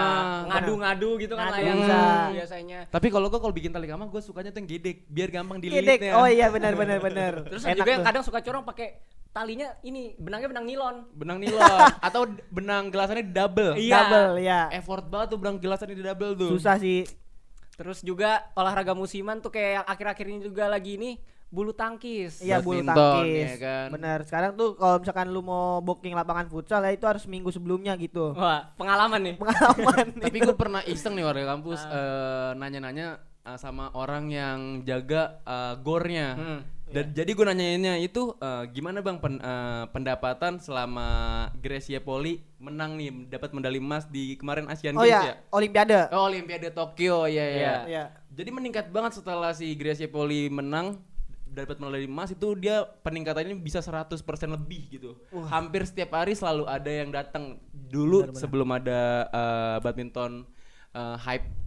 ngadu-ngadu 0.45 1.09
gitu 1.17 1.33
kan 1.33 1.47
Ngadu 1.47 1.55
layang 1.57 1.77
bisa. 1.79 1.99
biasanya. 2.33 2.79
Tapi 2.87 3.07
kalau 3.07 3.27
gua 3.27 3.39
kalau 3.39 3.51
bikin 3.51 3.69
tali 3.69 3.85
kama 3.85 4.05
gua 4.05 4.19
sukanya 4.19 4.49
tuh 4.49 4.59
yang 4.59 4.69
gedek 4.69 4.97
biar 5.07 5.29
gampang 5.29 5.57
Gedek. 5.57 5.99
dililitnya. 5.99 6.13
Oh 6.15 6.25
iya 6.25 6.47
benar 6.47 6.73
benar 6.73 6.99
benar. 6.99 7.33
Terus 7.45 7.63
Enak 7.63 7.77
juga 7.77 7.89
yang 7.89 8.01
tuh. 8.01 8.07
kadang 8.07 8.23
suka 8.23 8.39
corong 8.39 8.63
pakai 8.63 8.87
talinya 9.29 9.73
ini 9.81 10.13
benangnya 10.15 10.45
benang 10.47 10.61
nilon. 10.63 10.95
Benang 11.11 11.37
nilon 11.37 11.57
atau 12.07 12.21
benang 12.49 12.87
gelasannya 12.87 13.23
di 13.23 13.33
double. 13.33 13.71
Iya. 13.75 13.97
double 13.99 14.31
ya. 14.39 14.61
Effort 14.71 15.05
banget 15.05 15.27
tuh 15.29 15.37
benang 15.37 15.57
gelasannya 15.57 15.95
di 15.95 16.03
double 16.03 16.31
tuh. 16.35 16.49
Susah 16.53 16.77
sih. 16.77 17.01
Terus 17.83 17.99
juga 17.99 18.47
olahraga 18.55 18.95
musiman 18.95 19.43
tuh 19.43 19.51
kayak 19.51 19.83
yang 19.83 19.85
akhir-akhir 19.91 20.25
ini 20.31 20.39
juga 20.39 20.71
lagi 20.71 20.95
ini 20.95 21.19
bulu 21.51 21.75
tangkis. 21.75 22.39
Iya 22.39 22.63
bulu 22.63 22.79
tangkis. 22.79 23.45
ya 23.45 23.55
kan. 23.59 23.87
Bener. 23.91 24.19
Sekarang 24.23 24.55
tuh 24.55 24.79
kalau 24.79 25.03
misalkan 25.03 25.27
lu 25.35 25.43
mau 25.43 25.83
booking 25.83 26.15
lapangan 26.15 26.47
futsal 26.47 26.79
ya 26.79 26.95
itu 26.95 27.03
harus 27.03 27.27
minggu 27.27 27.51
sebelumnya 27.51 27.91
gitu. 27.99 28.31
Wah, 28.39 28.71
pengalaman 28.79 29.19
nih. 29.19 29.35
Pengalaman 29.35 30.05
nih. 30.17 30.23
Tapi 30.31 30.37
gue 30.47 30.55
pernah 30.55 30.81
iseng 30.87 31.13
nih 31.13 31.27
warga 31.27 31.45
kampus 31.53 31.83
eh, 31.85 32.51
nanya-nanya 32.55 33.19
eh, 33.43 33.57
sama 33.59 33.91
orang 33.93 34.31
yang 34.31 34.59
jaga 34.87 35.43
eh, 35.43 35.73
gornya. 35.83 36.27
Hmm, 36.39 36.59
Dan 36.93 37.05
jadi 37.09 37.31
gue 37.33 37.45
nanyainnya 37.45 37.93
itu 37.97 38.37
eh, 38.37 38.63
gimana 38.69 39.01
bang 39.01 39.17
pen- 39.17 39.41
eh, 39.41 39.85
pendapatan 39.89 40.61
selama 40.61 41.07
Gracia 41.57 41.97
Poli 41.97 42.45
menang 42.61 42.95
nih 42.95 43.33
dapat 43.33 43.49
medali 43.57 43.81
emas 43.81 44.05
di 44.05 44.37
kemarin 44.37 44.69
Asian 44.69 44.93
Oh 44.95 45.01
Games 45.01 45.11
ya, 45.11 45.21
ya? 45.25 45.35
Olimpiade. 45.49 45.99
Oh 46.13 46.29
Olimpiade 46.29 46.69
Tokyo 46.69 47.25
ya 47.25 47.41
ya. 47.41 47.57
Iya. 47.57 47.75
Iya. 47.89 48.03
Jadi 48.29 48.49
meningkat 48.53 48.93
banget 48.93 49.17
setelah 49.17 49.51
si 49.57 49.73
Gracia 49.73 50.05
Poli 50.05 50.53
menang 50.53 51.01
dapat 51.53 51.77
medali 51.77 52.09
emas 52.09 52.33
itu 52.33 52.57
dia 52.57 52.81
peningkatannya 53.05 53.57
bisa 53.61 53.81
100% 53.81 54.17
lebih 54.49 54.81
gitu. 54.89 55.17
Hampir 55.49 55.85
setiap 55.85 56.17
hari 56.17 56.33
selalu 56.33 56.65
ada 56.65 56.89
yang 56.89 57.09
datang. 57.09 57.57
Dulu 57.73 58.33
sebelum 58.37 58.69
ada 58.73 59.29
eh, 59.33 59.77
badminton 59.81 60.45
eh, 60.93 61.17
hype 61.21 61.62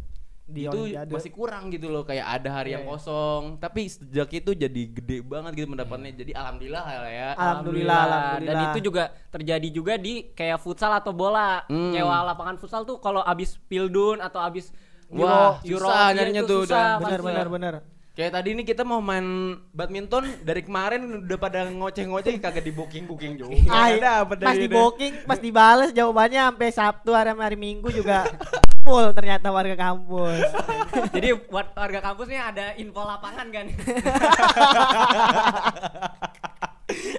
Di 0.47 0.63
itu 0.71 0.79
Olimpiade. 0.79 1.11
masih 1.11 1.33
kurang 1.35 1.75
gitu 1.75 1.91
loh 1.91 2.07
kayak 2.07 2.23
ada 2.23 2.63
hari 2.63 2.79
yang 2.79 2.87
kosong 2.87 3.59
tapi 3.59 3.91
sejak 3.91 4.31
itu 4.31 4.55
jadi 4.55 4.83
gede 4.95 5.27
banget 5.27 5.59
gitu 5.59 5.75
pendapatnya 5.75 6.15
jadi 6.15 6.33
alhamdulillah 6.39 6.85
lah 6.87 7.11
ya 7.11 7.31
Alhamdulillah, 7.35 7.99
alhamdulillah. 7.99 8.47
Dan 8.47 8.57
itu 8.71 8.79
juga 8.87 9.05
terjadi 9.35 9.69
juga 9.75 9.99
di 9.99 10.31
kayak 10.31 10.63
futsal 10.63 10.95
atau 10.95 11.11
bola. 11.11 11.67
Hmm. 11.67 11.91
Nyewa 11.91 12.31
lapangan 12.31 12.63
futsal 12.63 12.87
tuh 12.87 13.03
kalau 13.03 13.27
abis 13.27 13.59
Pildun 13.67 14.23
atau 14.23 14.39
abis 14.39 14.71
Wah, 15.11 15.59
Euro, 15.67 15.87
susah 15.87 16.11
Euro 16.11 16.15
nyarinya 16.15 16.43
itu 16.43 16.51
tuh 16.51 16.61
susah 16.67 16.87
pasti. 16.99 17.23
bener 17.27 17.47
bener. 17.51 17.75
Kayak 18.17 18.33
tadi 18.33 18.57
ini 18.57 18.65
kita 18.65 18.81
mau 18.81 19.05
main 19.05 19.61
badminton 19.77 20.25
dari 20.41 20.65
kemarin 20.65 21.29
udah 21.29 21.37
pada 21.37 21.69
ngoceh-ngoceh 21.69 22.41
kagak 22.41 22.65
di 22.65 22.73
booking 22.73 23.05
booking 23.05 23.37
juga. 23.37 23.53
Ay, 23.69 24.01
ada 24.01 24.25
apa 24.25 24.41
pas 24.41 24.57
dari 24.57 24.65
di 24.65 24.73
booking, 24.73 25.29
pas 25.29 25.37
dibales 25.37 25.93
jawabannya 25.93 26.49
sampai 26.49 26.73
Sabtu 26.73 27.13
hari 27.13 27.37
hari 27.37 27.61
Minggu 27.61 27.93
juga 27.93 28.25
full 28.89 29.13
ternyata 29.13 29.53
warga 29.53 29.77
kampus. 29.77 30.49
Jadi 31.13 31.29
buat 31.45 31.77
warga 31.77 32.01
kampus 32.01 32.27
nih 32.33 32.41
ada 32.41 32.73
info 32.81 33.05
lapangan 33.05 33.53
kan. 33.53 33.69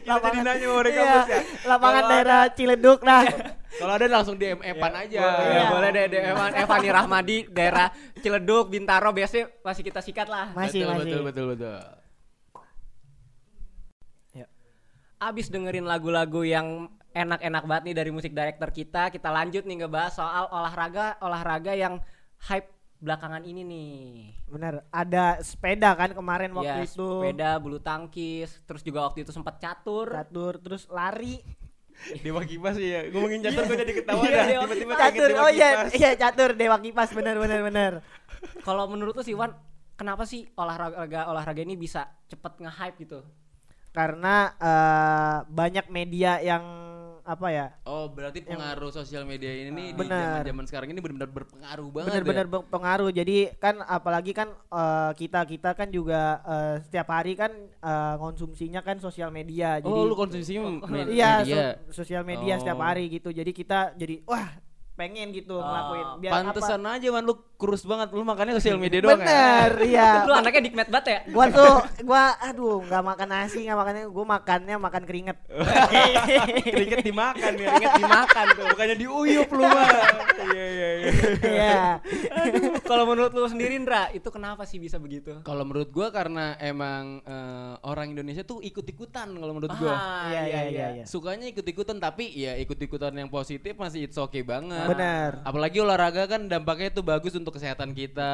lapangan 0.10 0.44
nanya 0.50 0.68
warga 0.74 0.90
iya, 0.90 0.98
kampus 0.98 1.30
ya? 1.30 1.42
Lapangan 1.70 2.04
daerah 2.10 2.42
Ciledug 2.58 3.06
nah. 3.06 3.22
Kalau 3.78 3.94
ada 3.94 4.06
langsung 4.08 4.36
DM 4.36 4.60
Evan 4.60 4.94
aja. 4.96 5.22
Boleh, 5.22 5.48
Iya. 5.48 5.64
boleh 5.70 5.90
deh, 5.92 6.06
deh 6.10 6.22
Evan, 6.28 6.52
Evani 6.66 6.90
Rahmadi 6.90 7.38
daerah 7.48 7.88
Ciledug, 8.18 8.68
Bintaro 8.68 9.10
biasanya 9.12 9.54
masih 9.62 9.84
kita 9.84 10.02
sikat 10.02 10.26
lah. 10.26 10.50
Masih 10.52 10.82
betul, 10.82 10.92
masih. 10.92 11.06
betul 11.06 11.22
betul 11.24 11.46
betul. 11.54 11.80
Abis 15.18 15.50
dengerin 15.50 15.82
lagu-lagu 15.82 16.46
yang 16.46 16.94
enak-enak 17.10 17.66
banget 17.66 17.84
nih 17.90 17.96
dari 17.98 18.12
musik 18.14 18.38
director 18.38 18.70
kita, 18.70 19.10
kita 19.10 19.34
lanjut 19.34 19.66
nih 19.66 19.82
ngebahas 19.82 20.14
soal 20.14 20.46
olahraga 20.54 21.18
olahraga 21.26 21.74
yang 21.74 21.98
hype 22.46 22.70
belakangan 23.02 23.42
ini 23.42 23.66
nih. 23.66 23.98
Bener, 24.46 24.86
ada 24.94 25.42
sepeda 25.42 25.98
kan 25.98 26.14
kemarin 26.14 26.54
waktu 26.54 26.82
Ya, 26.82 26.86
itu. 26.86 27.02
sepeda, 27.18 27.58
bulu 27.58 27.82
tangkis, 27.82 28.62
terus 28.70 28.86
juga 28.86 29.10
waktu 29.10 29.26
itu 29.26 29.34
sempat 29.34 29.58
catur. 29.58 30.14
Catur 30.14 30.62
terus 30.62 30.86
lari. 30.86 31.42
Dewa 32.24 32.42
kipas 32.46 32.78
ya. 32.80 33.10
Ngomongin 33.12 33.42
catur 33.44 33.64
gue 33.68 33.78
jadi 33.84 33.94
ketawa 33.94 34.22
Iya, 34.24 34.32
dah. 34.32 34.46
Tiba-tiba 34.64 34.94
Catur. 34.96 35.30
Oh 35.42 35.50
iya, 35.52 35.70
iya 35.92 36.12
catur 36.16 36.50
Dewa 36.54 36.78
Kipas 36.80 37.10
bener 37.12 37.36
bener 37.42 37.60
bener. 37.66 37.92
Kalau 38.68 38.86
menurut 38.88 39.18
lu 39.18 39.24
sih 39.26 39.36
Wan, 39.36 39.52
kenapa 39.98 40.24
sih 40.24 40.46
olahraga 40.56 41.28
olahraga 41.28 41.62
ini 41.62 41.76
bisa 41.76 42.08
cepet 42.30 42.64
nge-hype 42.64 42.98
gitu? 43.02 43.20
Karena 43.92 44.54
eh, 44.62 45.38
banyak 45.50 45.90
media 45.90 46.38
yang 46.40 46.64
apa 47.28 47.48
ya? 47.50 47.68
Oh, 47.84 48.08
berarti 48.08 48.40
pengaruh 48.42 48.88
sosial 48.90 49.22
media 49.22 49.52
ini 49.52 49.92
di 49.92 50.00
Benar. 50.00 50.40
zaman-zaman 50.40 50.64
sekarang 50.64 50.88
ini 50.90 51.00
benar-benar 51.00 51.28
berpengaruh 51.30 51.88
banget. 51.90 52.08
bener-bener 52.10 52.46
ya? 52.46 52.52
berpengaruh 52.54 53.10
jadi 53.12 53.38
kan 53.54 53.76
apalagi 53.82 54.32
kan 54.32 54.48
eh, 54.50 55.12
kita 55.14 55.44
kita 55.44 55.70
kan 55.74 55.88
juga 55.90 56.22
eh, 56.42 56.76
setiap 56.82 57.08
hari 57.10 57.36
kan 57.36 57.52
eh, 57.68 58.16
konsumsinya 58.18 58.80
kan 58.80 58.96
sosial 58.98 59.28
media 59.30 59.78
jadi 59.78 59.92
Oh, 59.92 60.08
lu 60.08 60.16
konsumsinya 60.16 60.64
iya 61.12 61.44
media. 61.44 61.76
so- 61.84 62.00
sosial 62.00 62.24
media 62.24 62.56
setiap 62.56 62.76
Oh. 62.76 62.86
hari 62.86 63.12
gitu 63.12 63.30
jadi 63.30 63.52
kita 63.52 63.80
jadi 63.94 64.24
wah 64.24 64.48
pengen 64.98 65.30
gitu 65.30 65.62
ngelakuin 65.62 66.08
biar 66.18 66.32
Pantesan 66.34 66.82
apa 66.82 66.98
aja 66.98 67.08
man 67.14 67.22
lu 67.22 67.38
kurus 67.58 67.86
banget. 67.86 68.14
Lu 68.14 68.22
makannya 68.22 68.54
sosial 68.54 68.78
media 68.78 69.02
doang 69.02 69.18
ya? 69.18 69.26
bener 69.26 69.72
iya 69.90 70.10
Lu 70.26 70.34
anaknya 70.34 70.62
dikmet 70.66 70.90
banget 70.90 71.06
ya? 71.08 71.20
gua 71.30 71.46
tuh 71.50 71.76
gua 72.02 72.34
aduh 72.42 72.82
nggak 72.82 73.04
makan 73.04 73.28
nasi 73.30 73.66
nggak 73.66 73.78
makannya 73.78 74.04
gua 74.10 74.26
makannya 74.28 74.76
makan 74.78 75.04
keringet 75.06 75.38
Keringet 76.74 77.02
dimakan 77.04 77.52
ya. 77.56 77.68
Keringet 77.70 77.94
dimakan 77.98 78.46
tuh. 78.54 78.66
Bukannya 78.74 78.96
diuyup 78.98 79.50
lu 79.54 79.64
mah. 79.64 79.90
Iya 80.48 80.66
iya 80.70 80.90
iya. 80.96 81.12
iya 81.44 81.80
Kalau 82.86 83.04
menurut 83.04 83.36
lu 83.36 83.44
sendiri 83.46 83.76
Indra, 83.76 84.08
itu 84.16 84.30
kenapa 84.30 84.64
sih 84.64 84.80
bisa 84.80 84.96
begitu? 84.96 85.44
Kalau 85.44 85.68
menurut 85.68 85.92
gua 85.92 86.08
karena 86.10 86.56
emang 86.58 87.20
eh, 87.22 87.74
orang 87.84 88.16
Indonesia 88.16 88.42
tuh 88.42 88.64
ikut-ikutan 88.64 89.28
kalau 89.28 89.52
menurut 89.52 89.76
gua. 89.76 89.92
Ah, 89.92 90.32
iya 90.32 90.42
iya 90.48 90.62
iya 90.72 90.88
iya 90.98 91.04
Sukanya 91.04 91.52
ikut-ikutan 91.52 92.00
tapi 92.00 92.32
ya 92.32 92.56
ikut-ikutan 92.58 93.12
yang 93.14 93.28
positif 93.28 93.76
masih 93.76 94.08
it's 94.08 94.16
okay 94.16 94.42
banget. 94.42 94.87
Bener 94.88 95.32
Apalagi 95.44 95.78
olahraga 95.84 96.24
kan 96.28 96.48
dampaknya 96.48 96.88
itu 96.92 97.02
bagus 97.04 97.34
untuk 97.36 97.56
kesehatan 97.56 97.92
kita. 97.92 98.32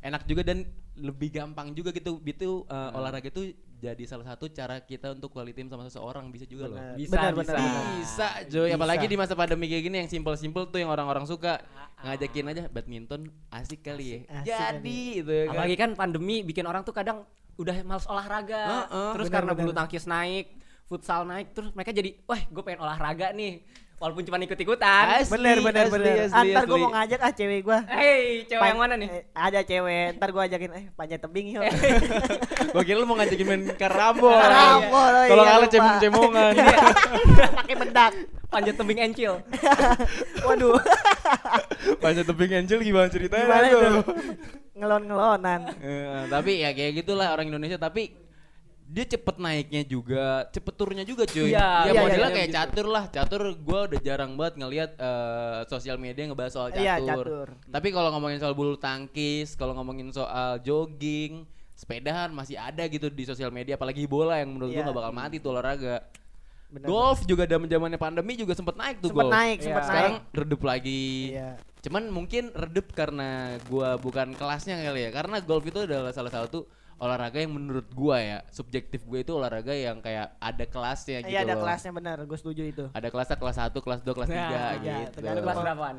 Enak 0.00 0.22
juga 0.24 0.42
dan 0.46 0.66
lebih 0.96 1.28
gampang 1.34 1.76
juga 1.76 1.92
gitu. 1.92 2.22
Itu 2.24 2.64
uh, 2.70 2.96
olahraga 2.96 3.28
itu 3.28 3.52
jadi 3.76 4.02
salah 4.08 4.24
satu 4.24 4.48
cara 4.48 4.80
kita 4.80 5.12
untuk 5.12 5.28
quality 5.28 5.60
time 5.60 5.68
sama 5.68 5.84
seseorang 5.84 6.32
bisa 6.32 6.48
juga 6.48 6.72
loh. 6.72 6.80
Bener. 6.80 6.96
Bisa, 6.96 7.12
bener, 7.12 7.32
bisa. 7.36 7.52
bener. 7.52 7.84
Bisa, 8.00 8.28
Joy. 8.48 8.68
Bisa. 8.72 8.76
Apalagi 8.80 9.04
di 9.04 9.16
masa 9.20 9.34
pandemi 9.36 9.68
kayak 9.68 9.84
gini 9.84 9.96
yang 10.00 10.10
simpel-simpel 10.10 10.72
tuh 10.72 10.80
yang 10.80 10.88
orang-orang 10.88 11.28
suka 11.28 11.60
ngajakin 12.00 12.52
aja 12.52 12.62
badminton 12.72 13.28
asik 13.52 13.84
kali 13.84 14.04
ya. 14.04 14.18
Asik 14.40 14.48
Jadi 14.48 15.00
itu 15.20 15.32
ya 15.32 15.44
kan. 15.44 15.52
Apalagi 15.52 15.74
kan 15.76 15.90
pandemi 15.92 16.36
bikin 16.40 16.64
orang 16.64 16.82
tuh 16.88 16.96
kadang 16.96 17.28
udah 17.56 17.76
males 17.84 18.06
olahraga. 18.08 18.62
Heeh, 18.64 19.10
terus 19.16 19.28
benar, 19.28 19.36
karena 19.40 19.52
benar. 19.52 19.64
bulu 19.64 19.72
tangkis 19.72 20.04
naik, 20.04 20.46
futsal 20.88 21.24
naik, 21.24 21.56
terus 21.56 21.72
mereka 21.72 21.90
jadi, 21.92 22.16
wah 22.28 22.40
gue 22.40 22.62
pengen 22.64 22.80
olahraga 22.84 23.32
nih. 23.32 23.64
Walaupun 23.96 24.22
cuma 24.22 24.36
ikut-ikutan. 24.38 25.04
Asli, 25.08 25.32
bener 25.32 25.56
bener 25.58 25.84
asli, 25.84 25.94
bener 25.96 26.14
asli, 26.22 26.36
antar 26.52 26.62
gua 26.62 26.70
asli. 26.70 26.84
mau 26.84 26.92
ngajak 26.92 27.16
ah 27.18 27.32
cewek 27.32 27.60
gua 27.62 27.78
Hei, 27.86 28.44
cewek 28.44 28.60
Pan- 28.60 28.68
yang 28.68 28.78
mana 28.78 28.94
nih? 28.94 29.08
eh, 29.08 29.22
ada 29.32 29.60
cewek 29.62 30.06
ntar 30.14 30.28
gua 30.30 30.42
ajakin 30.44 30.70
eh 30.70 30.84
panjat 30.92 31.16
tebing 31.18 31.46
yuk 31.50 31.64
Gua 32.76 32.82
kira 32.82 32.96
lu 32.96 33.04
mau 33.04 33.16
ngajakin 33.16 33.46
main 33.46 33.62
karambol. 33.72 34.36
Karambol, 34.36 35.00
oh 35.10 35.24
Kalau 35.24 35.42
iya, 35.42 35.48
kalah 35.48 35.60
lupa. 35.62 35.72
cemong-cemongan. 35.72 36.52
pakai 37.56 37.76
bedak 37.78 38.12
Panjat 38.46 38.74
tebing 38.74 39.00
encil. 39.00 39.32
waduh 40.46 40.76
Panjat 41.96 42.24
tebing 42.24 42.52
angel 42.54 42.78
gimana 42.80 43.08
ceritanya 43.08 43.44
gimana 43.44 43.66
itu 43.66 43.88
ngelon 44.76 45.02
ngelonan 45.04 45.60
Eh, 45.78 46.22
tapi 46.28 46.60
ya 46.60 46.70
kayak 46.70 46.92
gitulah 46.98 47.32
orang 47.32 47.48
Indonesia 47.48 47.76
tapi 47.76 48.12
dia 48.86 49.02
cepet 49.02 49.36
naiknya 49.42 49.82
juga, 49.82 50.46
cepet 50.54 50.74
turunnya 50.78 51.02
juga 51.02 51.26
cuy. 51.26 51.50
Iya, 51.50 51.90
ya 51.90 51.90
iya, 51.90 52.00
modelnya 52.06 52.30
iya, 52.30 52.36
kayak 52.38 52.48
gitu. 52.48 52.58
catur 52.62 52.86
lah. 52.86 53.04
Catur 53.10 53.42
gua 53.58 53.90
udah 53.90 54.00
jarang 54.00 54.32
banget 54.38 54.54
ngelihat 54.62 54.90
eh, 54.94 55.60
sosial 55.66 55.98
media 55.98 56.22
ngebahas 56.22 56.52
soal 56.54 56.68
catur. 56.70 56.86
Iya, 56.86 56.94
catur. 57.02 57.48
Tapi 57.66 57.88
kalau 57.90 58.08
ngomongin 58.14 58.38
soal 58.38 58.54
bulu 58.54 58.78
tangkis, 58.78 59.58
kalau 59.58 59.74
ngomongin 59.74 60.14
soal 60.14 60.62
jogging, 60.62 61.42
sepedahan 61.74 62.30
masih 62.30 62.54
ada 62.56 62.86
gitu 62.86 63.10
di 63.10 63.26
sosial 63.26 63.50
media 63.50 63.74
apalagi 63.74 64.06
bola 64.06 64.38
yang 64.38 64.54
menurut 64.54 64.70
Iya. 64.70 64.86
gua 64.86 64.88
gak 64.88 64.98
bakal 65.02 65.12
mati 65.12 65.36
tuh 65.42 65.50
olahraga. 65.50 65.96
Bener, 66.66 66.86
golf 66.90 67.22
juga 67.26 67.46
zaman 67.46 67.70
zamannya 67.70 67.98
pandemi 67.98 68.34
juga 68.34 68.50
sempet 68.54 68.74
naik 68.74 68.98
tuh 68.98 69.14
sempet 69.14 69.26
golf. 69.26 69.34
naik 69.34 69.58
Iya. 69.58 69.66
sempet 69.70 69.82
Sekarang 69.86 70.14
naik 70.18 70.34
redup 70.34 70.62
lagi. 70.66 71.06
iya 71.34 71.50
Cuman 71.86 72.10
mungkin 72.10 72.50
redup 72.50 72.90
karena 72.90 73.54
gua 73.70 73.94
bukan 73.94 74.34
kelasnya 74.34 74.78
kali 74.82 75.06
ya. 75.06 75.10
Karena 75.14 75.38
golf 75.42 75.62
itu 75.62 75.86
adalah 75.86 76.10
salah 76.10 76.30
satu 76.34 76.66
olahraga 76.96 77.38
yang 77.38 77.52
menurut 77.52 77.84
gua 77.92 78.16
ya, 78.16 78.38
subjektif 78.48 79.04
gue 79.04 79.20
itu 79.20 79.28
olahraga 79.30 79.70
yang 79.70 80.00
kayak 80.00 80.32
ada 80.36 80.64
kelasnya 80.64 81.20
gitu 81.20 81.28
iya 81.28 81.44
ada 81.44 81.52
loh. 81.52 81.62
kelasnya 81.62 81.92
bener 81.92 82.16
gue 82.24 82.38
setuju 82.40 82.62
itu 82.64 82.84
Ada 82.90 83.08
kelasnya 83.08 83.36
kelas 83.36 83.56
1, 83.68 83.76
kelas 83.76 84.00
2, 84.00 84.16
kelas 84.16 84.28
3 84.28 84.32
Nah, 84.32 84.48
iya, 84.48 84.72
gitu. 85.04 85.12
tergantung 85.12 85.44
Kelas 85.44 85.58
berapaan? 85.60 85.96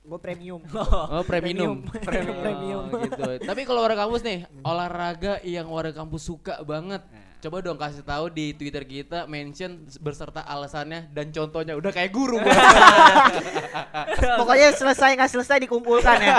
gue 0.00 0.16
premium 0.18 0.60
Oh, 0.72 1.22
premium. 1.28 1.84
Premium. 2.00 2.36
Premium. 2.42 2.84
Oh, 2.88 2.98
gitu. 2.98 3.22
Tapi 3.44 3.60
kalau 3.62 3.84
warga 3.84 4.00
kampus 4.00 4.24
nih, 4.24 4.38
olahraga 4.62 5.44
yang 5.44 5.68
warga 5.68 5.92
kampus 5.94 6.24
suka 6.24 6.64
banget. 6.64 7.04
Coba 7.40 7.60
dong 7.60 7.76
kasih 7.76 8.00
tahu 8.00 8.28
di 8.28 8.52
Twitter 8.52 8.84
kita 8.84 9.24
mention 9.24 9.80
berserta 9.96 10.40
alasannya 10.42 11.08
dan 11.08 11.28
contohnya. 11.30 11.72
Udah 11.72 11.88
kayak 11.88 12.12
guru 12.12 12.36
pokoknya 14.40 14.72
selesai 14.72 15.16
nggak 15.16 15.30
selesai 15.30 15.56
dikumpulkan 15.64 16.16
ya 16.18 16.36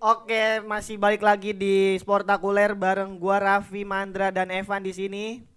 Oke, 0.00 0.60
masih 0.74 0.98
balik 0.98 1.22
lagi 1.22 1.54
di 1.54 1.94
Sportakuler 2.02 2.74
bareng 2.74 3.14
gua 3.14 3.38
Raffi, 3.38 3.86
Mandra 3.86 4.34
dan 4.34 4.50
Evan 4.50 4.82
di 4.82 4.90
sini. 4.90 5.53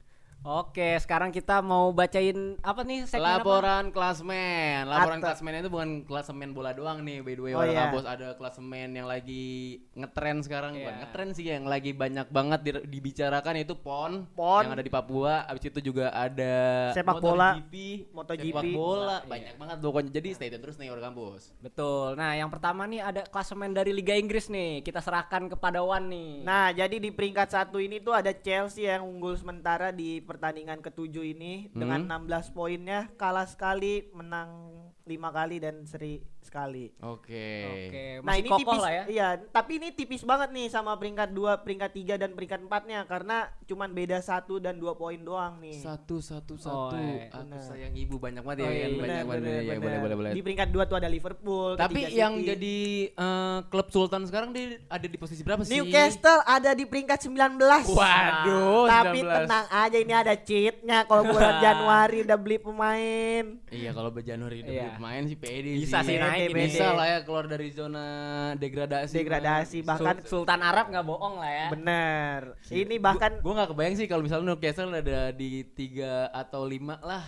Oke, 0.47 0.95
sekarang 0.95 1.27
kita 1.27 1.59
mau 1.59 1.91
bacain 1.91 2.55
apa 2.63 2.79
nih 2.79 3.03
segmen 3.03 3.35
apa? 3.35 3.43
Laporan 3.43 3.91
klasmen. 3.91 4.87
Laporan 4.87 5.19
Atau- 5.19 5.27
klasmen 5.27 5.59
itu 5.59 5.67
bukan 5.67 5.89
klasemen 6.07 6.55
bola 6.55 6.71
doang 6.71 7.03
nih. 7.03 7.19
By 7.19 7.35
the 7.35 7.43
way, 7.43 7.51
Oh, 7.51 7.59
Warna 7.59 7.67
iya. 7.67 7.83
Kampus 7.83 8.05
ada 8.07 8.27
klasemen 8.31 8.95
yang 8.95 9.11
lagi 9.11 9.43
ngetren 9.91 10.39
sekarang. 10.39 10.79
Bukan 10.79 10.87
Iya. 10.87 10.99
ngetren 11.03 11.29
sih 11.35 11.45
yang 11.51 11.67
lagi 11.67 11.91
banyak 11.91 12.31
banget 12.31 12.59
di- 12.63 12.87
dibicarakan 12.87 13.59
itu 13.59 13.75
PON, 13.75 14.23
PON. 14.31 14.63
yang 14.63 14.71
ada 14.71 14.79
di 14.81 14.87
Papua. 14.87 15.43
Abis 15.43 15.67
itu 15.67 15.83
juga 15.83 16.15
ada 16.15 16.55
Sepak 16.95 17.19
bola. 17.19 17.59
MotoGP, 17.59 17.75
MotoGP. 18.15 18.47
sepak 18.47 18.63
bola, 18.71 19.17
Iya. 19.19 19.27
banyak 19.27 19.53
banget 19.59 19.77
pokoknya. 19.83 20.11
Jadi 20.15 20.29
stay 20.31 20.47
tune 20.47 20.63
terus 20.63 20.79
nih 20.79 20.87
Warna 20.87 21.11
Kampus. 21.11 21.51
Betul. 21.59 22.15
Nah, 22.15 22.31
yang 22.33 22.47
pertama 22.47 22.87
nih 22.87 23.03
ada 23.03 23.27
klasemen 23.27 23.75
dari 23.75 23.91
Liga 23.91 24.15
Inggris 24.15 24.47
nih. 24.47 24.79
Kita 24.79 25.03
serahkan 25.03 25.51
kepada 25.51 25.83
Wan 25.83 26.07
nih. 26.07 26.39
Nah, 26.41 26.71
jadi 26.71 26.95
di 26.95 27.11
peringkat 27.11 27.51
satu 27.51 27.83
ini 27.83 27.99
tuh 27.99 28.15
ada 28.15 28.31
Chelsea 28.31 28.87
yang 28.87 29.03
unggul 29.03 29.35
sementara 29.35 29.91
di 29.91 30.23
pertandingan 30.37 30.85
ketujuh 30.85 31.33
ini 31.33 31.73
dengan 31.73 32.05
Hmm. 32.05 32.29
16 32.29 32.53
poinnya, 32.53 33.09
kalah 33.17 33.49
sekali, 33.49 34.05
menang 34.13 34.77
lima 35.07 35.29
kali 35.29 35.57
dan 35.57 35.81
seri 35.83 36.19
sekali. 36.37 36.87
Oke. 37.01 37.47
Oke, 37.65 38.03
Nah 38.17 38.27
masih 38.29 38.39
ini 38.39 38.47
kokoh 38.47 38.59
tipis 38.61 38.79
lah 38.79 38.93
ya. 38.93 39.03
Iya, 39.05 39.27
tapi 39.49 39.71
ini 39.75 39.87
tipis 39.89 40.23
banget 40.23 40.49
nih 40.49 40.67
sama 40.67 40.95
peringkat 40.95 41.29
2, 41.29 41.59
peringkat 41.59 41.91
3 41.93 42.15
dan 42.17 42.31
peringkat 42.31 42.59
4-nya 42.61 42.99
karena 43.03 43.37
cuman 43.65 43.89
beda 43.91 44.19
satu 44.19 44.55
dan 44.57 44.75
dua 44.77 44.95
poin 44.95 45.19
doang 45.19 45.59
nih. 45.59 45.75
Satu 45.75 46.19
satu 46.19 46.55
Oh, 46.57 46.87
satu. 46.87 46.95
iya. 46.95 47.27
Aku 47.29 47.43
Benar. 47.45 47.59
sayang 47.61 47.93
ibu 47.93 48.15
banyak 48.15 48.39
banget 48.41 48.57
Oh, 48.57 48.63
ya 48.63 48.71
iya, 48.71 48.79
kan 48.79 48.91
banyak 48.97 49.25
banget. 49.25 49.41
Bener, 49.41 49.55
Ya, 49.57 49.75
boleh 49.77 49.99
boleh 49.99 50.15
boleh. 50.15 50.31
Di 50.31 50.41
peringkat 50.41 50.67
2 50.69 50.83
tuh 50.85 50.97
ada 50.97 51.09
Liverpool, 51.09 51.69
Tapi 51.75 51.99
yang 52.09 52.33
City. 52.37 52.47
jadi 52.47 52.77
eh, 53.13 53.57
klub 53.65 53.87
Sultan 53.89 54.23
sekarang 54.23 54.49
dia 54.49 54.65
ada 54.87 55.03
di 55.05 55.17
posisi 55.17 55.41
berapa 55.41 55.61
sih? 55.61 55.73
Newcastle 55.73 56.41
ada 56.43 56.71
di 56.71 56.83
peringkat 56.83 57.19
19. 57.21 57.59
Waduh, 57.91 58.87
Tapi 58.87 59.19
19. 59.19 59.35
tenang 59.37 59.65
aja 59.69 59.97
ini 59.97 60.13
ada 60.13 60.33
cheatnya 60.33 61.03
kalau 61.03 61.23
bulan 61.25 61.59
Januari 61.65 62.23
udah 62.23 62.37
beli 62.37 62.57
pemain. 62.57 63.43
Iya 63.67 63.91
kalau 63.91 64.09
Januari 64.15 64.61
udah 64.61 64.69
Iya. 64.69 64.83
beli 64.87 64.96
pemain 64.97 65.23
sih 65.23 65.37
pede 65.37 65.71
Bisa 65.77 66.01
sih 66.01 66.17
Pede, 66.17 66.25
naik 66.25 66.49
ini. 66.49 66.63
Bisa 66.67 66.87
lah 66.91 67.05
ya 67.07 67.19
keluar 67.21 67.45
dari 67.45 67.69
zona 67.69 68.05
degradasi. 68.53 69.13
Degradasi 69.15 69.77
Sul- 69.79 69.87
bahkan 69.87 70.15
Sultan 70.25 70.59
Arab 70.59 70.89
nggak 70.89 71.05
bohong 71.05 71.37
lah 71.37 71.47
ya. 71.49 71.67
bener. 71.69 72.41
Ini 72.67 72.95
bahkan 72.97 73.39
Gue 73.39 73.53
gak 73.53 73.69
kebayang 73.71 73.95
sih 73.95 74.05
kalau 74.05 74.25
misalnya 74.25 74.51
Newcastle 74.51 74.91
ada 74.91 75.31
di 75.31 75.63
tiga 75.71 76.27
atau 76.29 76.65
lima 76.65 76.97
lah. 76.99 77.23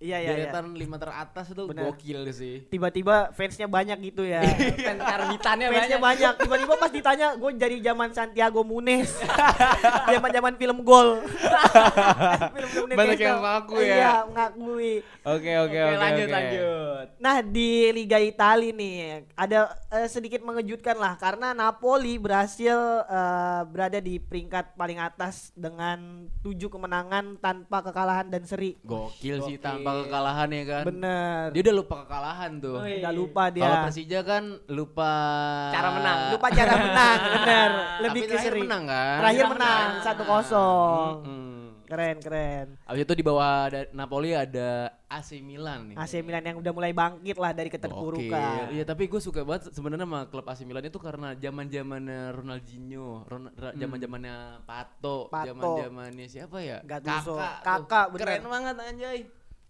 Iya 0.00 0.16
iya 0.16 0.32
iya. 0.32 0.48
Deretan 0.48 0.72
lima 0.72 0.96
teratas 0.96 1.52
itu 1.52 1.62
Bener. 1.68 1.84
gokil 1.86 2.20
sih. 2.32 2.64
Tiba-tiba 2.66 3.30
fansnya 3.36 3.68
banyak 3.68 4.00
gitu 4.00 4.24
ya. 4.24 4.40
Fans 4.88 5.00
karbitannya 5.00 5.66
fansnya 5.68 5.98
banyak. 6.00 6.00
banyak. 6.00 6.32
Tiba-tiba 6.40 6.74
pas 6.74 6.90
ditanya 6.90 7.26
gue 7.36 7.50
dari 7.54 7.76
zaman 7.78 8.08
Santiago 8.10 8.64
Munez. 8.64 9.12
Zaman-zaman 10.16 10.56
film 10.56 10.80
gol. 10.80 11.20
Film-film 12.56 12.88
Banyak 12.90 13.16
Newcastle. 13.16 13.28
yang 13.28 13.40
ngaku 13.44 13.74
ya. 13.76 13.94
Iya, 13.94 14.14
mengakui. 14.24 14.94
Oke 15.20 15.52
oke 15.60 15.78
Oke, 15.84 15.96
lanjut 16.00 16.26
oke. 16.26 16.34
lanjut. 16.34 17.06
Nah 17.20 17.36
di 17.44 17.70
Liga 17.92 18.18
Italia 18.18 18.72
nih 18.72 18.96
ada 19.36 19.58
eh, 19.92 20.08
sedikit 20.08 20.40
mengejutkan 20.40 20.96
lah 20.96 21.20
karena 21.20 21.52
Napoli 21.52 22.16
berhasil 22.16 22.76
eh, 23.04 23.60
berada 23.68 24.00
di 24.00 24.16
peringkat 24.16 24.74
paling 24.74 24.96
atas 24.96 25.52
dengan 25.52 26.24
tujuh 26.40 26.72
kemenangan 26.72 27.36
tanpa 27.36 27.84
kekalahan 27.84 28.32
dan 28.32 28.48
seri. 28.48 28.80
Gokil 28.80 29.44
sih 29.44 29.60
Gokil. 29.60 29.60
Tanpa 29.92 30.04
kekalahan 30.04 30.48
ya 30.48 30.64
kan. 30.64 30.84
Bener. 30.86 31.44
Dia 31.50 31.60
udah 31.62 31.76
lupa 31.76 31.94
kekalahan 32.00 32.50
tuh. 32.56 32.76
Oh, 32.76 32.84
iya. 32.84 32.98
Udah 33.00 33.12
lupa 33.12 33.42
dia. 33.48 33.62
Kalau 33.62 33.76
Persija 33.84 34.20
kan 34.22 34.42
lupa 34.66 35.12
Cara 35.70 35.88
menang. 35.92 36.18
Lupa 36.30 36.48
cara 36.50 36.74
menang, 36.76 37.18
bener. 37.36 37.70
Tapi 37.70 38.02
Lebih 38.02 38.20
ke 38.20 38.28
terakhir 38.30 38.46
seri. 38.48 38.60
menang 38.62 38.82
kan? 38.84 39.16
Terakhir 39.18 39.44
menang 39.48 39.86
satu 40.00 40.22
kosong. 40.24 41.12
Mm-mm. 41.20 41.48
Keren 41.90 42.22
keren. 42.22 42.66
Abis 42.86 43.02
itu 43.02 43.14
di 43.18 43.24
bawah 43.26 43.66
ada 43.66 43.82
Napoli 43.90 44.30
ada 44.30 44.94
AC 45.10 45.42
Milan 45.42 45.90
nih. 45.90 45.96
AC 45.98 46.22
Milan 46.22 46.44
yang 46.44 46.56
udah 46.56 46.70
mulai 46.70 46.94
bangkit 46.94 47.34
lah 47.34 47.50
dari 47.50 47.66
keterpurukan. 47.66 48.70
Iya 48.70 48.86
tapi 48.86 49.10
gue 49.10 49.18
suka 49.18 49.42
banget 49.42 49.74
sebenarnya 49.74 50.06
sama 50.06 50.22
klub 50.30 50.46
AC 50.46 50.62
Milan 50.62 50.86
itu 50.86 51.02
karena 51.02 51.34
zaman 51.34 51.66
zamannya 51.66 52.30
Ronaldinho, 52.30 53.26
Ron- 53.26 53.50
ra- 53.52 53.74
zaman 53.74 53.98
zamannya 53.98 54.36
Pato, 54.62 55.26
Hmm. 55.26 55.32
Pato. 55.32 55.48
zaman 55.50 55.62
zamannya 55.82 56.26
siapa 56.30 56.58
ya? 56.60 56.78
Gattuso. 56.80 57.34
Kakak, 57.34 57.58
tuh. 57.58 57.66
Kakak, 57.66 58.06
bener. 58.06 58.22
keren 58.22 58.44
banget 58.46 58.74
anjay. 58.78 59.18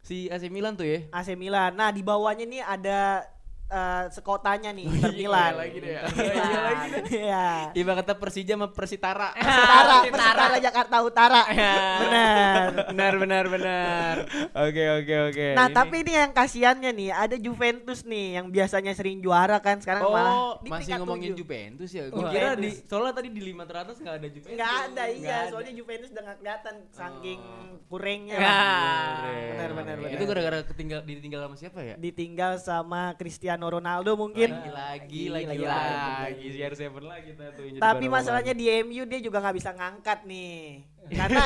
Si 0.01 0.27
AC 0.33 0.49
Milan 0.49 0.77
tuh 0.77 0.89
ya. 0.89 1.01
AC 1.13 1.37
Milan. 1.37 1.77
Nah 1.77 1.93
di 1.93 2.01
bawahnya 2.01 2.45
nih 2.49 2.63
ada 2.65 3.25
eh, 3.71 4.05
sekotanya 4.11 4.71
nih 4.75 4.85
Inter 4.91 5.13
Milan. 5.15 5.53
lagi 5.55 5.79
deh 5.79 5.93
ya. 5.95 6.03
Inter 6.11 6.35
Milan. 6.35 6.77
Iya. 7.11 7.47
Ibarat 7.75 7.97
kata 8.03 8.15
Persija 8.19 8.55
sama 8.59 8.69
Persitara. 8.75 9.31
Utara, 9.41 9.97
Persitara 10.11 10.57
Jakarta 10.59 10.97
Utara. 11.01 11.43
Benar. 12.03 12.69
Benar 12.91 13.13
benar 13.17 13.45
benar. 13.47 14.15
Oke 14.67 14.83
oke 15.03 15.15
oke. 15.31 15.47
Nah, 15.55 15.67
tapi 15.71 16.03
ini 16.03 16.13
yang 16.17 16.33
kasihannya 16.35 16.91
nih, 16.91 17.11
ada 17.15 17.37
Juventus 17.39 18.03
nih 18.03 18.41
yang 18.41 18.47
biasanya 18.51 18.93
sering 18.95 19.23
juara 19.23 19.63
kan 19.63 19.79
sekarang 19.79 20.03
malah 20.05 20.33
Oh, 20.41 20.53
di 20.63 20.71
masih 20.71 20.97
ngomongin 21.03 21.33
tujuh. 21.35 21.45
Juventus 21.45 21.91
ya? 21.93 22.09
Gue 22.09 22.25
kira 22.31 22.55
di 22.57 22.71
soalnya 22.87 23.15
tadi 23.19 23.29
di 23.31 23.43
lima 23.43 23.65
teratas 23.69 23.99
nggak 23.99 24.15
ada 24.19 24.29
Juventus. 24.29 24.57
Nggak 24.57 24.73
ada 24.89 25.05
iya, 25.11 25.37
ada. 25.45 25.51
soalnya 25.53 25.73
Juventus 25.75 26.09
udah 26.11 26.23
nggak 26.27 26.39
kelihatan 26.41 26.75
saking 26.91 27.41
kurangnya. 27.87 28.37
Ya. 28.41 28.59
Benar 29.55 29.71
benar 29.77 29.95
benar. 30.01 30.11
Itu 30.17 30.25
gara-gara 30.25 30.59
ketinggal 30.65 31.01
ditinggal 31.05 31.41
sama 31.47 31.57
siapa 31.59 31.81
ya? 31.83 31.95
ditinggal 32.01 32.53
sama 32.59 33.13
Cristiano 33.21 33.60
Ronaldo 33.69 34.17
mungkin. 34.17 34.49
Lagi 34.49 34.71
lagi 34.73 35.23
Lagi, 35.29 35.45
lagi 35.45 35.65
lagi, 35.67 36.09
lagi 36.33 36.47
CR7 36.57 36.89
lagi 37.05 37.25
kita 37.35 37.45
tuh. 37.53 37.65
Tapi 37.77 38.05
masalahnya 38.09 38.55
di 38.57 38.65
MU 38.81 39.05
dia 39.05 39.21
juga 39.21 39.45
nggak 39.45 39.57
bisa 39.59 39.71
ngangkat 39.77 40.25
nih. 40.25 40.87
Karena 41.19 41.43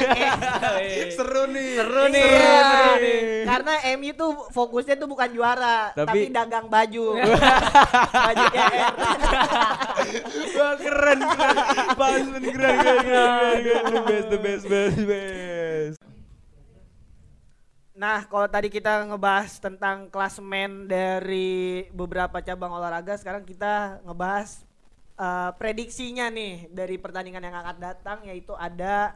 eh, 0.76 1.08
seru 1.08 1.48
nih. 1.48 1.70
Seru 1.80 2.04
nih. 2.12 2.20
Iya, 2.20 2.58
seru 2.60 2.92
nih. 3.00 3.20
Karena 3.48 3.72
MU 3.96 4.10
tuh 4.12 4.30
fokusnya 4.52 4.94
tuh 5.00 5.08
bukan 5.08 5.30
juara, 5.32 5.90
tapi, 5.96 6.28
Tapi- 6.28 6.34
dagang 6.36 6.66
baju. 6.68 7.06
baju 8.28 8.44
GR. 8.52 8.72
Wah 10.58 10.74
keren 10.76 11.18
keren. 11.24 11.56
Pas 11.96 12.12
keren 12.20 12.44
keren 12.44 12.76
keren 12.76 12.98
keren 13.02 13.60
keren. 13.64 13.84
The 13.88 14.00
best 14.04 14.26
the 14.28 14.38
best 14.38 14.64
best 14.68 14.98
best. 15.08 16.13
Nah, 17.94 18.26
kalau 18.26 18.50
tadi 18.50 18.66
kita 18.74 19.06
ngebahas 19.06 19.62
tentang 19.62 20.10
klasemen 20.10 20.90
dari 20.90 21.86
beberapa 21.94 22.42
cabang 22.42 22.74
olahraga, 22.74 23.14
sekarang 23.14 23.46
kita 23.46 24.02
ngebahas 24.02 24.66
eh, 25.14 25.50
prediksinya 25.54 26.26
nih 26.26 26.66
dari 26.74 26.98
pertandingan 26.98 27.46
yang 27.46 27.54
akan 27.54 27.76
datang 27.78 28.18
yaitu 28.26 28.50
ada 28.58 29.14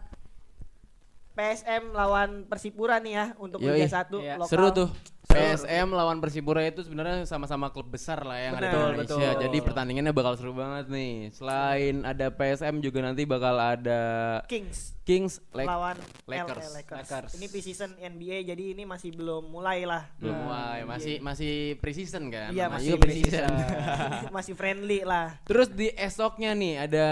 PSM 1.35 1.91
lawan 1.91 2.47
Persipura 2.47 3.03
nih 3.03 3.15
ya 3.15 3.27
untuk 3.43 3.63
Yoi. 3.63 3.83
Liga 3.83 3.91
1 3.91 4.15
Iya. 4.23 4.35
lokal. 4.39 4.51
Seru 4.51 4.69
tuh. 4.71 4.91
PSM 5.39 5.89
lawan 5.91 6.19
Persipura 6.19 6.63
itu 6.63 6.83
sebenarnya 6.83 7.23
sama-sama 7.25 7.71
klub 7.71 7.89
besar 7.89 8.21
lah 8.23 8.39
yang 8.39 8.55
ada 8.55 8.61
di 8.61 8.75
Indonesia. 8.75 9.15
betul. 9.17 9.43
Jadi 9.47 9.59
pertandingannya 9.63 10.13
bakal 10.13 10.35
seru 10.35 10.53
banget 10.53 10.91
nih. 10.91 11.31
Selain 11.31 11.95
ada 12.03 12.27
PSM 12.29 12.83
juga 12.83 12.99
nanti 13.01 13.23
bakal 13.25 13.55
ada 13.57 14.03
Kings 14.51 14.99
Kings 15.09 15.41
Lake 15.57 15.65
lawan 15.65 15.97
Lakers. 16.29 16.69
LA 16.69 16.77
Lakers. 16.85 17.01
Lakers. 17.01 17.31
Ini 17.41 17.47
preseason 17.49 17.91
NBA 17.97 18.39
jadi 18.45 18.65
ini 18.77 18.85
masih 18.85 19.17
belum 19.17 19.49
mulai 19.49 19.89
lah. 19.89 20.05
belum 20.21 20.37
Nah, 20.37 20.45
mulai 20.45 20.79
masih 20.85 21.15
masih 21.25 21.81
preseason 21.81 22.29
kan 22.29 22.53
Iya, 22.53 22.69
masih 22.69 23.01
preseason 23.01 23.49
masih 24.37 24.53
friendly 24.53 25.09
lah. 25.09 25.41
terus 25.49 25.73
di 25.73 25.89
esoknya 25.97 26.53
nih 26.53 26.85
ada 26.85 27.09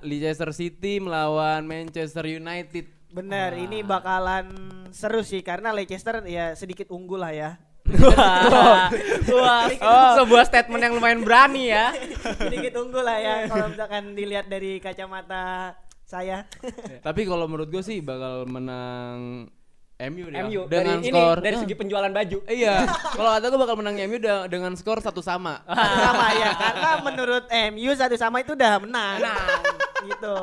Leicester 0.00 0.48
City 0.56 0.96
melawan 0.96 1.68
Manchester 1.68 2.24
United 2.24 2.95
Bener, 3.16 3.56
ini 3.56 3.80
bakalan 3.80 4.44
seru 4.92 5.24
sih 5.24 5.40
karena 5.40 5.72
Leicester 5.72 6.20
ya 6.22 6.52
sedikit 6.52 6.92
unggul 6.92 7.16
lah 7.18 7.32
ya. 7.32 7.50
Wah, 8.26 8.90
wah, 9.30 9.64
sebuah 10.18 10.42
statement 10.44 10.82
yang 10.82 10.92
lumayan 10.92 11.22
berani 11.22 11.70
ya. 11.70 11.94
sedikit 12.42 12.76
unggul 12.76 13.00
lah 13.00 13.16
ya 13.16 13.34
kalau 13.46 13.70
misalkan 13.70 14.12
dilihat 14.12 14.46
dari 14.46 14.76
kacamata 14.78 15.72
saya. 16.02 16.44
tapi 17.06 17.24
kalau 17.24 17.46
menurut 17.46 17.66
gue 17.68 17.80
sih 17.80 18.02
bakal 18.02 18.44
menang 18.44 19.46
MU 19.96 20.28
MU 20.28 20.60
dengan 20.68 21.00
dari 21.00 21.08
skor 21.08 21.36
ini 21.38 21.40
dari 21.40 21.54
Ah, 21.56 21.60
segi 21.62 21.74
penjualan 21.74 22.12
baju. 22.12 22.38
iya 22.52 22.84
kalau 23.16 23.30
kata 23.32 23.46
gue 23.48 23.60
bakal 23.60 23.76
menang 23.76 23.96
MU 24.04 24.18
da- 24.18 24.44
dengan 24.44 24.76
skor 24.76 25.00
satu 25.00 25.24
sama 25.24 25.64
Satu 25.64 25.96
sama 26.04 26.26
ya 26.36 26.50
karena 26.52 26.90
menurut 27.00 27.44
MU 27.70 27.90
satu 27.94 28.12
sama 28.14 28.44
itu 28.44 28.52
udah 28.52 28.76
menang. 28.76 29.24
gitu. 30.04 30.36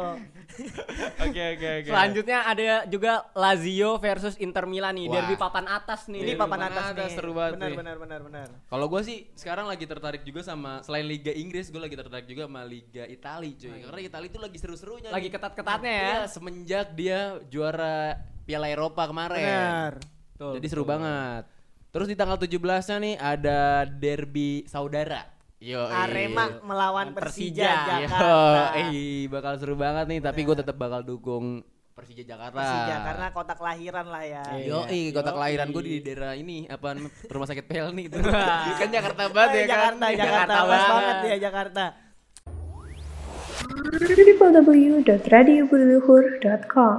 Oke 1.25 1.43
oke 1.57 1.67
oke 1.81 1.89
Selanjutnya 1.89 2.39
ada 2.45 2.85
juga 2.85 3.25
Lazio 3.33 3.97
versus 3.97 4.35
Inter 4.37 4.69
Milan 4.69 4.93
nih, 4.93 5.09
Wah. 5.09 5.13
derby 5.19 5.35
papan 5.35 5.65
atas 5.65 6.05
nih. 6.07 6.21
Ini 6.21 6.31
Derby 6.33 6.41
papan 6.41 6.59
papan 6.61 6.69
atas, 6.69 6.85
atas, 6.93 7.09
nih. 7.09 7.15
seru 7.17 7.31
banget 7.33 7.53
benar, 7.57 7.69
nih. 7.69 7.77
benar 7.81 7.97
benar 7.97 8.19
benar. 8.21 8.47
Kalau 8.69 8.85
gue 8.87 9.01
sih 9.01 9.17
sekarang 9.33 9.65
lagi 9.65 9.85
tertarik 9.89 10.21
juga 10.21 10.41
sama 10.45 10.85
selain 10.85 11.09
Liga 11.09 11.33
Inggris, 11.33 11.73
gue 11.73 11.81
lagi 11.81 11.97
tertarik 11.97 12.27
juga 12.29 12.45
sama 12.45 12.61
Liga 12.63 13.03
Italia 13.09 13.53
cuy. 13.57 13.79
Karena 13.81 14.01
Italia 14.05 14.27
itu 14.29 14.39
lagi 14.39 14.57
seru-serunya. 14.61 15.09
Lagi 15.09 15.29
ketat-ketatnya 15.33 15.93
ya. 15.93 16.05
Iya, 16.05 16.21
semenjak 16.29 16.87
dia 16.93 17.19
juara 17.49 18.21
Piala 18.45 18.69
Eropa 18.69 19.09
kemarin. 19.09 19.41
Benar. 19.41 19.93
Betul, 20.33 20.53
Jadi 20.61 20.67
seru 20.69 20.83
betul. 20.85 20.93
banget. 20.93 21.43
Terus 21.93 22.07
di 22.09 22.15
tanggal 22.17 22.37
17-nya 22.41 22.97
nih 23.01 23.15
ada 23.21 23.85
derby 23.85 24.65
saudara. 24.65 25.32
Yo, 25.63 25.79
Arema 25.79 26.59
melawan 26.59 27.15
Persija. 27.15 27.63
Persija 27.63 27.95
Yo, 27.95 28.11
Jakarta. 28.11 28.75
eh 28.75 28.91
bakal 29.27 29.53
seru 29.55 29.75
banget 29.75 30.05
nih, 30.05 30.19
tapi 30.19 30.43
gue 30.43 30.59
tetap 30.59 30.75
bakal 30.75 30.99
dukung 31.01 31.63
Persija 31.93 32.27
Jakarta. 32.27 32.57
Persija 32.57 32.95
karena 33.01 33.27
kota 33.31 33.53
kelahiran 33.55 34.05
lah 34.05 34.23
ya. 34.25 34.43
Yo, 34.59 34.83
kota 34.83 35.23
Yoi. 35.23 35.31
kelahiran 35.31 35.67
gue 35.69 35.83
di 35.85 36.01
daerah 36.01 36.35
ini 36.35 36.67
apa 36.67 36.99
rumah 37.25 37.47
sakit 37.47 37.63
Pelni 37.63 38.11
itu. 38.11 38.19
kan 38.79 38.89
Jakarta 38.91 39.23
banget 39.29 39.55
Eh, 39.55 39.63
ya 39.63 39.65
kan. 39.65 39.95
Jakarta, 39.95 40.05
Jakarta, 40.05 40.11
Jakarta 40.11 40.51
pas 40.51 40.67
banget. 40.67 40.91
banget 40.91 41.15
ya 41.23 41.37
Jakarta. 41.39 41.83
www.radiobudiluhur.com 45.63 46.95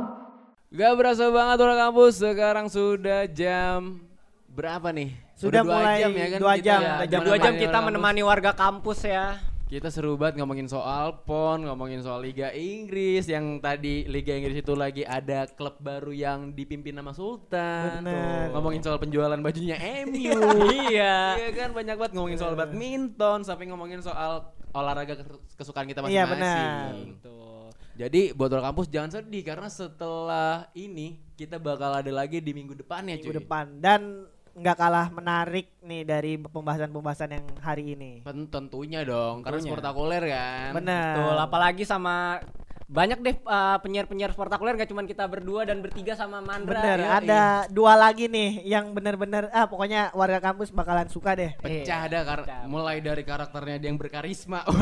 Gak 0.70 0.92
berasa 0.96 1.28
banget 1.28 1.58
orang 1.60 1.78
kampus 1.80 2.14
sekarang 2.18 2.66
sudah 2.66 3.28
jam 3.28 4.02
berapa 4.48 4.88
nih? 4.88 5.23
Sudah 5.34 5.60
dua 5.60 5.74
mulai 5.76 5.98
jam 5.98 6.10
ya 6.12 6.26
kan 6.28 6.38
dua 6.38 6.54
kita 6.54 6.64
jam, 6.64 6.80
ya. 6.80 6.94
jam 7.06 7.20
Dua 7.22 7.36
jam 7.36 7.54
kita 7.54 7.78
menemani 7.80 8.22
warga 8.22 8.50
kampus 8.50 9.02
ya. 9.04 9.38
Kita 9.64 9.88
seru 9.88 10.14
banget 10.14 10.38
ngomongin 10.38 10.68
soal 10.68 11.24
PON, 11.24 11.66
ngomongin 11.66 11.98
soal 11.98 12.22
Liga 12.22 12.52
Inggris 12.52 13.26
yang 13.26 13.58
tadi 13.58 14.06
Liga 14.06 14.30
Inggris 14.30 14.54
itu 14.56 14.70
lagi 14.72 15.02
ada 15.02 15.48
klub 15.48 15.80
baru 15.80 16.14
yang 16.14 16.54
dipimpin 16.54 16.94
nama 16.94 17.10
Sultan. 17.10 18.04
Bener. 18.04 18.54
Ngomongin 18.54 18.80
soal 18.80 18.98
penjualan 18.98 19.34
bajunya 19.36 19.74
MU. 20.06 20.38
Iya. 20.84 21.16
Iya 21.34 21.50
kan 21.52 21.68
banyak 21.72 21.96
banget 21.96 22.12
ngomongin 22.14 22.38
soal 22.38 22.54
badminton 22.54 23.42
sampai 23.42 23.66
ngomongin 23.66 23.98
soal 23.98 24.46
olahraga 24.70 25.16
kes- 25.16 25.42
kesukaan 25.56 25.88
kita 25.88 26.04
Iya, 26.04 26.22
masing-masing. 26.22 26.38
benar. 26.38 26.92
Tuh. 27.20 27.66
Jadi 27.94 28.22
buat 28.30 28.50
orang 28.50 28.70
kampus 28.70 28.86
jangan 28.88 29.10
sedih 29.12 29.42
karena 29.42 29.66
setelah 29.66 30.66
ini 30.72 31.18
kita 31.34 31.58
bakal 31.58 31.94
ada 31.94 32.10
lagi 32.10 32.38
di 32.38 32.50
minggu 32.50 32.74
depannya 32.76 33.14
Minggu 33.16 33.26
cuy. 33.28 33.38
depan 33.38 33.64
dan 33.78 34.26
nggak 34.54 34.76
kalah 34.78 35.10
menarik 35.10 35.66
nih 35.82 36.06
dari 36.06 36.38
pembahasan-pembahasan 36.38 37.34
yang 37.34 37.46
hari 37.58 37.98
ini. 37.98 38.22
Ten- 38.22 38.46
Tentunya 38.46 39.02
dong, 39.02 39.42
karena 39.42 39.58
Tentunya. 39.58 39.72
sportakuler 39.74 40.22
kan. 40.30 40.70
Benar. 40.78 41.14
Betul, 41.18 41.36
apalagi 41.42 41.82
sama 41.82 42.38
banyak 42.84 43.16
deh 43.24 43.36
uh, 43.48 43.80
penyiar-penyiar 43.80 44.36
sportakuler 44.36 44.76
gak 44.76 44.92
cuma 44.92 45.08
kita 45.08 45.24
berdua 45.24 45.64
dan 45.64 45.80
bertiga 45.80 46.12
sama 46.14 46.44
Mandra. 46.44 46.78
Bener, 46.78 47.00
Yoi. 47.00 47.10
ada 47.24 47.42
dua 47.72 47.96
lagi 47.96 48.28
nih 48.28 48.60
yang 48.62 48.92
bener-bener 48.92 49.48
ah 49.56 49.64
pokoknya 49.64 50.12
warga 50.12 50.36
kampus 50.38 50.68
bakalan 50.68 51.08
suka 51.08 51.32
deh. 51.32 51.56
Pecah 51.58 52.06
dah 52.06 52.22
kar- 52.22 52.44
pecah. 52.44 52.68
mulai 52.68 53.00
dari 53.00 53.24
karakternya 53.24 53.80
dia 53.80 53.88
yang 53.88 53.96
berkarisma. 53.96 54.68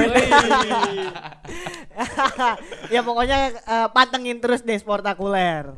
ya 2.95 3.01
pokoknya 3.01 3.39
eh, 3.55 3.89
pantengin 3.95 4.43
terus 4.43 4.67
deh 4.67 4.77
sportakuler. 4.77 5.73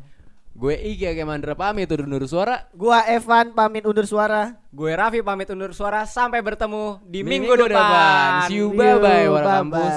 Gue 0.54 0.78
Iki 0.78 1.18
kayak 1.18 1.26
Mandra 1.26 1.58
pamit 1.58 1.90
undur 1.90 2.22
suara. 2.30 2.70
Gua 2.70 3.02
Evan 3.10 3.50
pamit 3.58 3.82
undur 3.82 4.06
suara. 4.06 4.54
Gue 4.70 4.94
Raffi 4.94 5.18
pamit 5.18 5.50
undur 5.50 5.74
suara 5.74 6.06
sampai 6.06 6.38
bertemu 6.46 7.02
di 7.02 7.26
Minggu 7.26 7.58
minggu, 7.58 7.66
depan. 7.66 7.74
depan. 7.74 8.46
See 8.46 8.62
you. 8.62 8.70
Bye 8.70 8.94
bye, 9.02 9.26
warga 9.26 9.58
kampus. 9.58 9.90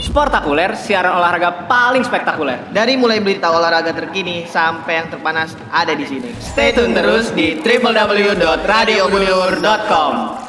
Sportakuler, 0.00 0.72
siaran 0.80 1.20
olahraga 1.20 1.68
paling 1.68 2.00
spektakuler. 2.00 2.72
Dari 2.72 2.96
mulai 2.96 3.20
berita 3.20 3.52
olahraga 3.52 3.92
terkini 3.92 4.48
sampai 4.48 5.04
yang 5.04 5.12
terpanas 5.12 5.52
ada 5.68 5.92
di 5.92 6.08
sini. 6.08 6.32
Stay 6.40 6.72
tune 6.72 6.96
terus 6.96 7.36
di 7.36 7.60
www.radiobudiluhur.com. 7.60 10.45